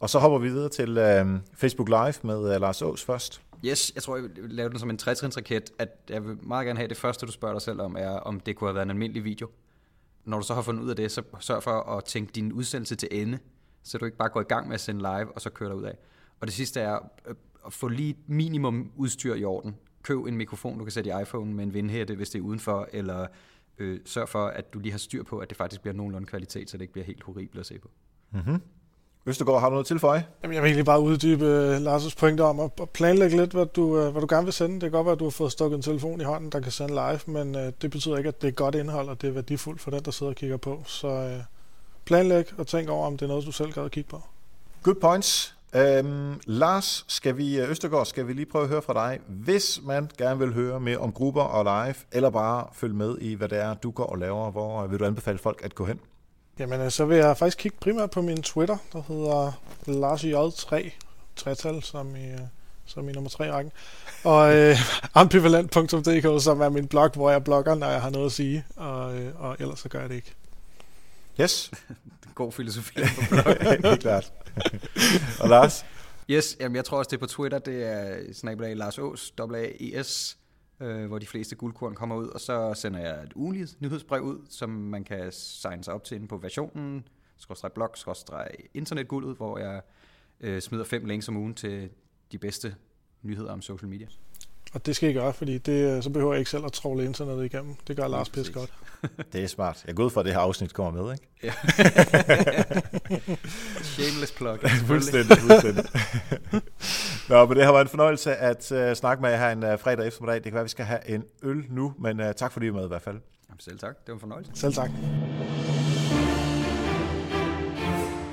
[0.00, 3.42] og så hopper vi videre til øh, Facebook Live med øh, Lars Aas først.
[3.64, 6.78] Yes, jeg tror, jeg vil lave den som en trætrinsraket, at jeg vil meget gerne
[6.78, 8.90] have det første, du spørger dig selv om, er, om det kunne have været en
[8.90, 9.48] almindelig video.
[10.24, 12.96] Når du så har fundet ud af det, så sørg for at tænke din udsendelse
[12.96, 13.38] til ende
[13.82, 15.82] så du ikke bare går i gang med at sende live, og så kører ud
[15.82, 15.94] af.
[16.40, 17.34] Og det sidste er øh,
[17.66, 19.76] at få lige minimum udstyr i orden.
[20.02, 22.88] Køb en mikrofon, du kan sætte i iPhone med en vindhætte, hvis det er udenfor,
[22.92, 23.26] eller
[23.78, 26.70] øh, sørg for, at du lige har styr på, at det faktisk bliver nogenlunde kvalitet,
[26.70, 27.88] så det ikke bliver helt horribelt at se på.
[28.30, 28.62] Mm-hmm.
[29.26, 30.26] Østergaard, har du noget tilføje?
[30.42, 33.98] Jamen, jeg vil egentlig bare uddybe uh, Lars' pointe om at, planlægge lidt, hvad du,
[33.98, 34.74] øh, hvad du gerne vil sende.
[34.74, 36.72] Det kan godt være, at du har fået stukket en telefon i hånden, der kan
[36.72, 39.80] sende live, men det betyder ikke, at det er godt indhold, og det er værdifuldt
[39.80, 40.82] for den, der sidder og kigger på.
[40.86, 41.57] Så uh,
[42.08, 44.22] planlægge og tænke over, om det er noget, du selv gad at kigge på.
[44.82, 45.54] Good points.
[45.74, 49.18] Øhm, Lars, skal vi, øh, Østergaard, skal vi lige prøve at høre fra dig.
[49.26, 53.34] Hvis man gerne vil høre mere om grupper og live, eller bare følge med i,
[53.34, 55.84] hvad det er, du går og laver, hvor øh, vil du anbefale folk at gå
[55.84, 56.00] hen?
[56.58, 59.52] Jamen, øh, så vil jeg faktisk kigge primært på min Twitter, der hedder
[59.86, 60.90] Lars J3,
[61.36, 62.26] tretal, som i,
[62.86, 63.72] som i nummer 3 rækken,
[64.24, 64.76] og øh,
[65.14, 69.04] ambivalent.dk, som er min blog, hvor jeg blogger, når jeg har noget at sige, og,
[69.38, 70.34] og ellers så gør jeg det ikke.
[71.40, 71.70] Yes.
[72.34, 73.00] God filosofi.
[73.84, 74.32] Helt klart.
[75.40, 75.84] og Lars?
[76.30, 77.58] Yes, jamen jeg tror også, det er på Twitter.
[77.58, 80.38] Det er snabelag Lars Ås, AAES,
[80.80, 82.28] øh, hvor de fleste guldkorn kommer ud.
[82.28, 86.14] Og så sender jeg et ugenligt nyhedsbrev ud, som man kan signe sig op til
[86.14, 89.82] inde på versionen, skråstreg blog, skråstreg internetguldet, hvor jeg
[90.40, 91.90] øh, smider fem links om ugen til
[92.32, 92.74] de bedste
[93.22, 94.06] nyheder om social media.
[94.74, 97.04] Og det skal I gøre, fordi det, øh, så behøver jeg ikke selv at tråle
[97.04, 97.74] internettet igennem.
[97.88, 98.72] Det gør Lars pisse godt.
[99.32, 99.84] det er smart.
[99.86, 101.26] Jeg går ud fra, at det her afsnit kommer med, ikke?
[103.82, 104.58] Shameless plug.
[104.86, 105.84] fuldstændig, fuldstændig.
[107.28, 109.78] Nå, men det har været en fornøjelse at uh, snakke med jer her en uh,
[109.80, 110.34] fredag eftermiddag.
[110.34, 112.68] Det kan være, at vi skal have en øl nu, men uh, tak fordi I
[112.68, 113.16] var med i hvert fald.
[113.48, 113.94] Jamen selv tak.
[113.98, 114.52] Det var en fornøjelse.
[114.54, 114.90] Selv tak.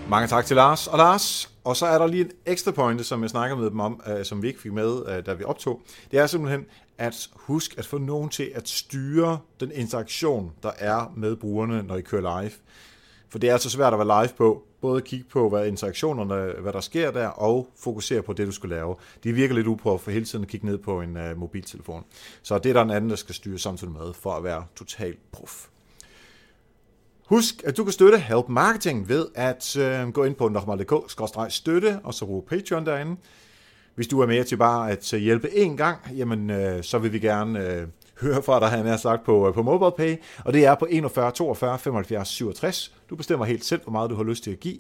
[0.10, 0.88] Mange tak til Lars.
[0.88, 3.80] Og Lars, og så er der lige en ekstra pointe, som jeg snakker med dem
[3.80, 5.82] om, øh, som vi ikke fik med, øh, da vi optog.
[6.12, 6.66] Det er simpelthen
[6.98, 11.96] at husk at få nogen til at styre den interaktion, der er med brugerne, når
[11.96, 12.52] I kører live.
[13.30, 14.64] For det er altså svært at være live på.
[14.82, 18.70] Både kigge på, hvad interaktionerne, hvad der sker der, og fokusere på det, du skal
[18.70, 18.96] lave.
[19.24, 22.06] Det virker lidt upro for hele tiden at kigge ned på en uh, mobiltelefon.
[22.44, 25.32] Så det er der en anden, der skal styre samtidig med, for at være totalt
[25.32, 25.68] prof.
[27.26, 32.14] Husk, at du kan støtte Help Marketing ved at øh, gå ind på nokmal.dk-støtte, og
[32.14, 33.16] så bruge Patreon derinde.
[33.96, 37.14] Hvis du er med til bare at øh, hjælpe én gang, jamen øh, så vil
[37.14, 37.88] vi gerne øh,
[38.22, 40.16] høre fra dig, han er sagt på, øh, på MobilePay,
[40.46, 42.94] og det er på 41 42 75 67.
[43.10, 44.78] Du bestemmer helt selv, hvor meget du har lyst til at give.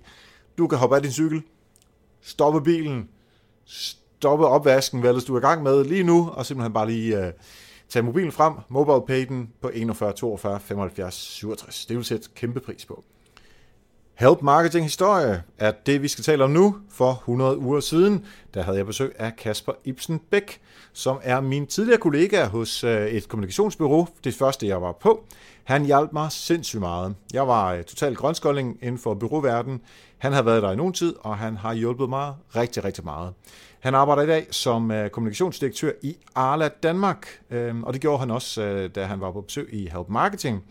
[0.57, 1.41] Du kan hoppe af din cykel,
[2.21, 3.09] stoppe bilen,
[3.65, 7.25] stoppe opvasken, hvad du er i gang med lige nu, og simpelthen bare lige...
[7.25, 7.33] Øh,
[7.89, 11.85] Tag mobilen frem, mobile den på 41 42 75 67.
[11.85, 13.03] Det vil sætte kæmpe pris på.
[14.17, 16.75] Help Marketing Historie er det, vi skal tale om nu.
[16.89, 20.61] For 100 uger siden, der havde jeg besøg af Kasper Ibsen Bæk,
[20.93, 24.07] som er min tidligere kollega hos øh, et kommunikationsbureau.
[24.23, 25.23] Det første, jeg var på.
[25.63, 27.15] Han hjalp mig sindssygt meget.
[27.33, 29.81] Jeg var totalt total grønskolding inden for byråverdenen.
[30.17, 33.33] Han har været der i nogen tid, og han har hjulpet mig rigtig, rigtig meget.
[33.79, 37.27] Han arbejder i dag som øh, kommunikationsdirektør i Arla Danmark,
[37.83, 40.63] og det gjorde han også, da han var på besøg i Help Marketing.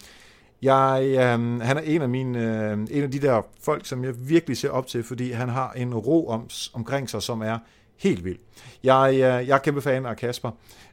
[0.65, 4.29] Jeg, øh, han er en af, mine, øh, en af de der folk, som jeg
[4.29, 7.59] virkelig ser op til, fordi han har en ro om, omkring sig, som er
[7.97, 8.39] helt vild.
[8.85, 10.51] Jeg, øh, jeg er kæmpe fan af Kasper,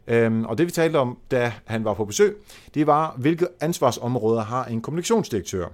[0.08, 2.38] øh, og det vi talte om, da han var på besøg,
[2.74, 5.68] det var, hvilke ansvarsområder har en kommunikationsdirektør.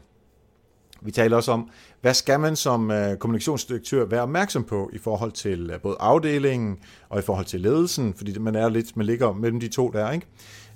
[1.02, 1.70] Vi taler også om,
[2.02, 6.78] hvad skal man som øh, kommunikationsdirektør være opmærksom på i forhold til øh, både afdelingen
[7.10, 10.12] og i forhold til ledelsen, fordi man er lidt, man ligger mellem de to der,
[10.12, 10.28] ikke?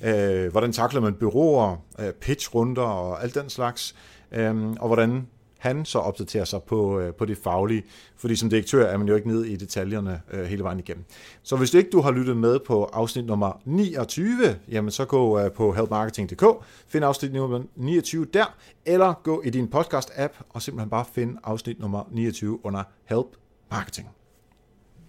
[0.04, 3.96] Øh, hvordan takler man byråer, øh, pitchrunder og alt den slags,
[4.32, 5.28] øhm, og hvordan
[5.62, 7.84] han så opdaterer sig på, øh, på det faglige,
[8.18, 11.06] fordi som direktør er man jo ikke nede i detaljerne øh, hele vejen igennem.
[11.44, 15.52] Så hvis ikke du har lyttet med på afsnit nummer 29, jamen så gå øh,
[15.52, 16.46] på helpmarketing.dk,
[16.88, 21.80] find afsnit nummer 29 der, eller gå i din podcast-app og simpelthen bare find afsnit
[21.80, 23.28] nummer 29 under Help
[23.72, 24.10] Marketing.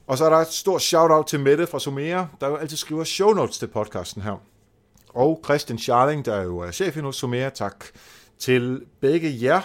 [0.06, 3.04] Og så er der et stort shout-out til Mette fra Sumera, der jo altid skriver
[3.04, 4.51] show notes til podcasten her.
[5.14, 7.84] Og Christian Scharling, der er jo chef i hos Somera, tak
[8.38, 9.62] til begge jer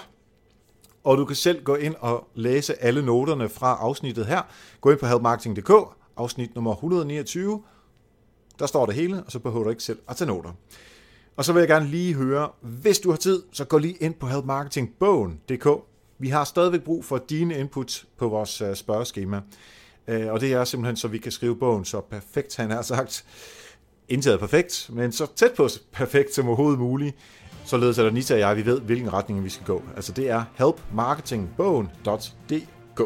[1.07, 4.41] og du kan selv gå ind og læse alle noterne fra afsnittet her.
[4.81, 5.71] Gå ind på helpmarketing.dk,
[6.17, 7.63] afsnit nummer 129.
[8.59, 10.51] Der står det hele, og så behøver du ikke selv at tage noter.
[11.35, 14.13] Og så vil jeg gerne lige høre, hvis du har tid, så gå lige ind
[14.13, 15.67] på helpmarketingbogen.dk.
[16.19, 19.41] Vi har stadigvæk brug for dine input på vores øh, spørgeskema.
[20.07, 23.25] Øh, og det er simpelthen, så vi kan skrive bogen så perfekt, han har sagt.
[24.09, 27.15] Indtaget perfekt, men så tæt på perfekt som overhovedet muligt
[27.67, 29.83] således at Anita og jeg, vi ved, hvilken retning vi skal gå.
[29.95, 33.01] Altså det er helpmarketingbogen.dk.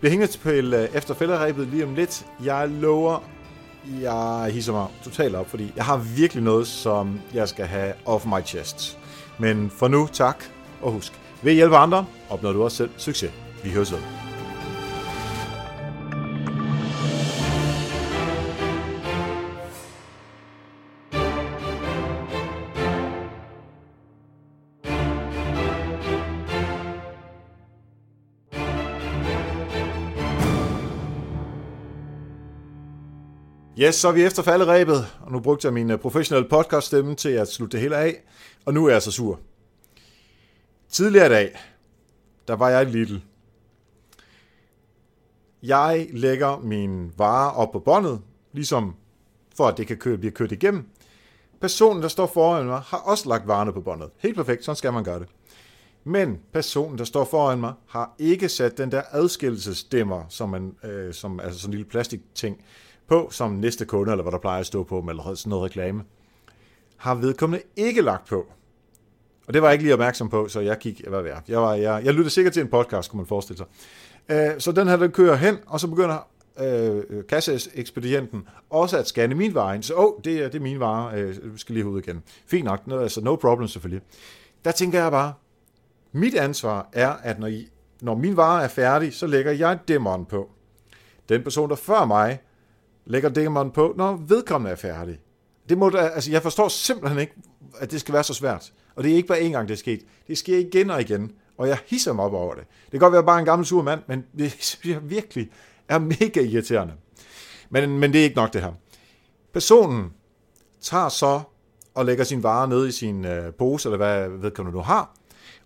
[0.00, 2.26] Vi hænger til øh, efter fælderæbet lige om lidt.
[2.44, 3.24] Jeg lover,
[4.00, 8.26] jeg hisser mig totalt op, fordi jeg har virkelig noget, som jeg skal have off
[8.26, 8.98] my chest.
[9.38, 10.44] Men for nu, tak,
[10.82, 11.12] og husk,
[11.42, 13.30] ved at hjælpe andre, opnår du også selv succes.
[13.64, 14.25] Vi høres ved.
[33.78, 37.28] Yes, så er vi efter falderæbet, og nu brugte jeg min øh, professionelle podcast-stemme til
[37.28, 38.22] at slutte det hele af,
[38.64, 39.40] og nu er jeg så sur.
[40.88, 41.58] Tidligere i dag,
[42.48, 43.22] der var jeg lille.
[45.62, 48.20] Jeg lægger min varer op på båndet,
[48.52, 48.94] ligesom
[49.56, 50.88] for at det kan køre, blive kørt igennem.
[51.60, 54.10] Personen, der står foran mig, har også lagt varerne på båndet.
[54.18, 55.28] Helt perfekt, sådan skal man gøre det.
[56.04, 61.14] Men personen, der står foran mig, har ikke sat den der adskillelsesdæmmer, som, man, øh,
[61.14, 62.64] som altså sådan en lille plastikting,
[63.08, 66.04] på som næste kunde, eller hvad der plejer at stå på, eller sådan noget reklame,
[66.96, 68.46] har vedkommende ikke lagt på.
[69.46, 71.62] Og det var jeg ikke lige opmærksom på, så jeg gik, hvad var jeg, jeg,
[71.62, 73.66] var, jeg, jeg lyttede sikkert til en podcast, kunne man forestille sig.
[74.28, 76.28] Øh, så den her, den kører hen, og så begynder
[76.60, 79.82] øh, kasseekspedienten også at scanne min vare ind.
[79.82, 82.22] Så oh, det, er, det er min vare, øh, skal lige ud igen.
[82.46, 84.02] Fint nok, no, altså no problem selvfølgelig.
[84.64, 85.32] Der tænker jeg bare,
[86.12, 87.68] mit ansvar er, at når, I,
[88.00, 90.50] når min vare er færdig, så lægger jeg dæmmeren på.
[91.28, 92.38] Den person, der før mig
[93.06, 95.18] lægger Digimon på, når vedkommende er færdig.
[95.68, 97.34] Det må da, altså jeg forstår simpelthen ikke,
[97.78, 98.72] at det skal være så svært.
[98.96, 100.00] Og det er ikke bare én gang, det er sket.
[100.28, 102.64] Det sker igen og igen, og jeg hisser mig op over det.
[102.84, 105.50] Det kan godt være bare en gammel sur mand, men det synes jeg virkelig
[105.88, 106.94] er mega irriterende.
[107.70, 108.72] Men, men det er ikke nok det her.
[109.52, 110.12] Personen
[110.80, 111.40] tager så
[111.94, 115.14] og lægger sin vare ned i sin øh, pose, eller hvad vedkommende nu har,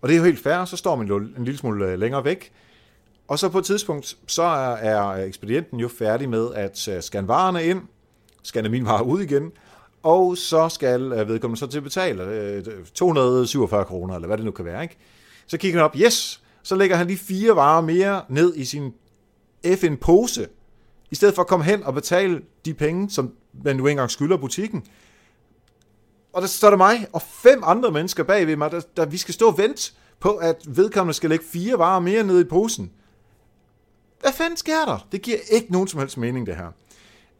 [0.01, 2.25] Og det er jo helt fair, så står man jo en lille smule øh, længere
[2.25, 2.51] væk.
[3.27, 4.43] Og så på et tidspunkt, så
[4.81, 7.81] er, ekspedienten jo færdig med at øh, scanne varerne ind,
[8.43, 9.51] scanne min varer ud igen,
[10.03, 12.63] og så skal øh, vedkommende så til at betale øh,
[12.93, 14.83] 247 kroner, eller hvad det nu kan være.
[14.83, 14.97] Ikke?
[15.47, 18.93] Så kigger han op, yes, så lægger han lige fire varer mere ned i sin
[19.75, 20.47] FN-pose,
[21.11, 24.37] i stedet for at komme hen og betale de penge, som man nu engang skylder
[24.37, 24.83] butikken.
[26.33, 29.17] Og der står der mig og fem andre mennesker bag ved mig, der, der vi
[29.17, 32.91] skal stå og vente på, at vedkommende skal lægge fire varer mere ned i posen.
[34.21, 35.07] Hvad fanden sker der?
[35.11, 36.71] Det giver ikke nogen som helst mening, det her.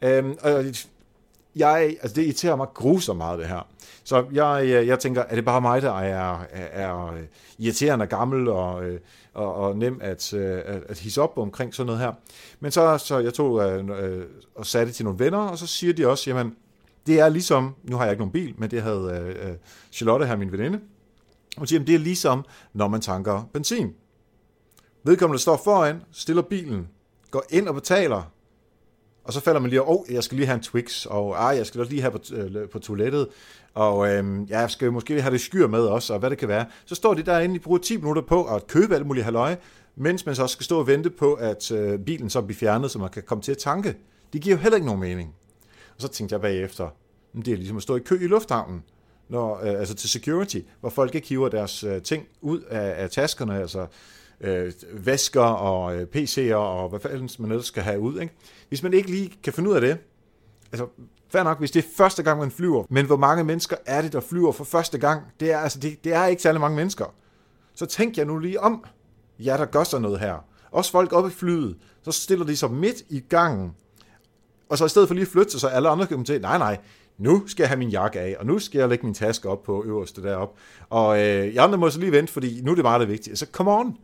[0.01, 0.65] Øhm, og
[1.55, 3.67] jeg, altså det irriterer mig grusomt meget, det her.
[4.03, 7.11] Så jeg, øh, jeg tænker, er det bare mig, der er, er, er
[7.59, 8.99] irriterende gammel og, øh,
[9.34, 12.11] og, og nem at, at, at hisse op omkring sådan noget her.
[12.59, 14.25] Men så, så jeg tog øh,
[14.55, 16.55] og satte det til nogle venner, og så siger de også, jamen,
[17.07, 19.53] det er ligesom, nu har jeg ikke nogen bil, men det havde øh,
[19.91, 20.79] Charlotte her, min veninde,
[21.57, 23.93] og siger, det er ligesom, når man tanker benzin.
[25.04, 26.88] Vedkommende står foran, stiller bilen,
[27.32, 28.32] går ind og betaler,
[29.24, 31.58] og så falder man lige, åh, oh, jeg skal lige have en Twix, og ah,
[31.58, 33.28] jeg skal også lige have på, øh, på toilettet,
[33.74, 36.47] og øh, ja, jeg skal måske have det skyr med også, og hvad det kan
[36.47, 36.66] være.
[36.86, 39.58] Så står de derinde, de bruger 10 minutter på at købe alt muligt halvøje,
[39.95, 42.99] mens man så skal stå og vente på, at øh, bilen så bliver fjernet, så
[42.99, 43.95] man kan komme til at tanke.
[44.34, 45.36] Det giver jo heller ikke nogen mening.
[45.95, 46.89] Og så tænkte jeg bagefter,
[47.36, 48.84] det er ligesom at stå i kø i lufthavnen,
[49.30, 53.10] når, øh, altså til security, hvor folk ikke hiver deres øh, ting ud af, af
[53.10, 53.88] taskerne, altså
[54.42, 58.20] øh, væsker og øh, PC'er og hvad fanden man ellers skal have ud.
[58.20, 58.34] Ikke?
[58.70, 59.98] Hvis man ikke lige kan finde ud af det,
[60.72, 60.88] altså
[61.30, 64.14] fair nok, hvis det er første gang, man flyver, men hvor mange mennesker er det,
[64.14, 65.24] der flyver for første gang?
[65.39, 67.06] Det er, altså, det, det er ikke særlig mange mennesker.
[67.76, 68.86] Så tænk jeg nu lige om,
[69.39, 70.46] ja, der gør sig noget her.
[70.72, 73.72] Også folk oppe i flyet, så stiller de sig midt i gangen,
[74.70, 76.58] og så i stedet for lige at flytte sig, så alle andre kan til, nej,
[76.58, 76.78] nej,
[77.18, 79.64] nu skal jeg have min jakke af, og nu skal jeg lægge min taske op
[79.64, 80.56] på øverste derop.
[80.89, 83.36] Og øh, jeg andre må så lige vente, fordi nu er det meget det vigtige.
[83.36, 83.98] Så come on.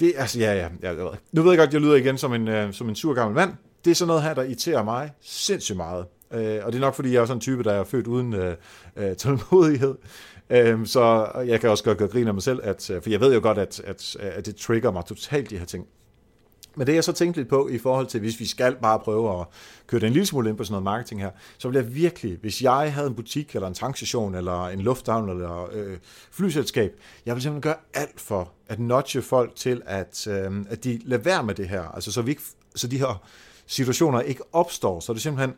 [0.00, 1.04] Det er altså, ja, ja, ja.
[1.32, 3.52] Nu ved jeg godt, jeg lyder igen som en, øh, som en sur gammel mand.
[3.84, 6.06] Det er sådan noget her, der irriterer mig sindssygt meget.
[6.32, 8.34] Øh, og det er nok, fordi jeg er sådan en type, der er født uden
[8.34, 8.56] øh,
[8.96, 9.94] øh, tålmodighed.
[10.50, 13.20] Øh, så jeg kan også godt gøre grin af mig selv, at, øh, for jeg
[13.20, 15.86] ved jo godt, at, at, at det trigger mig totalt, de her ting.
[16.76, 19.40] Men det jeg så tænkte lidt på i forhold til, hvis vi skal bare prøve
[19.40, 19.46] at
[19.86, 22.38] køre den en lille smule ind på sådan noget marketing her, så ville jeg virkelig,
[22.40, 25.98] hvis jeg havde en butik, eller en tankstation, eller en lufthavn, eller øh,
[26.30, 26.92] flyselskab,
[27.26, 31.22] jeg ville simpelthen gøre alt for at notche folk til, at, øh, at de lader
[31.22, 31.82] være med det her.
[31.82, 32.42] Altså så, vi ikke,
[32.74, 33.22] så de her
[33.66, 35.00] situationer ikke opstår.
[35.00, 35.54] Så det er simpelthen,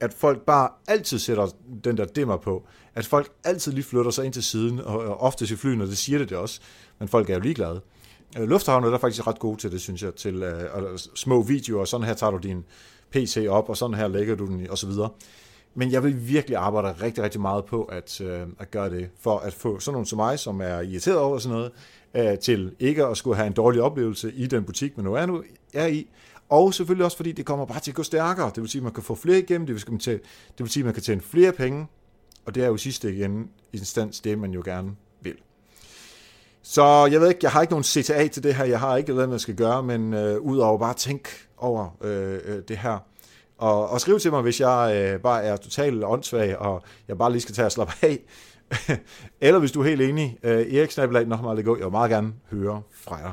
[0.00, 1.48] at folk bare altid sætter
[1.84, 2.66] den der dimmer på.
[2.94, 5.98] At folk altid lige flytter sig ind til siden, og ofte i flyene, og det
[5.98, 6.60] siger det det også,
[6.98, 7.80] men folk er jo ligeglade.
[8.38, 12.06] Øh, lufthavnen er faktisk ret gode til det, synes jeg, til uh, små videoer, sådan
[12.06, 12.64] her tager du din
[13.10, 15.10] PC op, og sådan her lægger du den, og så videre.
[15.74, 19.38] Men jeg vil virkelig arbejde rigtig, rigtig meget på at, uh, at gøre det, for
[19.38, 23.06] at få sådan nogen som mig, som er irriteret over sådan noget, uh, til ikke
[23.06, 25.42] at skulle have en dårlig oplevelse i den butik, man nu er, nu
[25.74, 26.08] er i,
[26.48, 28.50] og selvfølgelig også, fordi det kommer bare til at gå stærkere.
[28.54, 30.16] Det vil sige, at man kan få flere igennem, det vil, sige,
[30.58, 31.86] det vil sige, at man kan tjene flere penge,
[32.46, 34.90] og det er jo sidste igen instans det, man jo gerne.
[36.66, 39.14] Så jeg ved ikke, jeg har ikke nogen CTA til det her, jeg har ikke
[39.14, 42.98] noget, jeg skal gøre, men øh, udover bare tænk over øh, øh, det her.
[43.58, 47.32] Og, og skriv til mig, hvis jeg øh, bare er totalt åndssvag, og jeg bare
[47.32, 48.18] lige skal tage og slappe af.
[49.40, 52.10] Eller hvis du er helt enig, øh, Erik Snappelag, nok meget gå, jeg vil meget
[52.10, 53.32] gerne høre fra jer.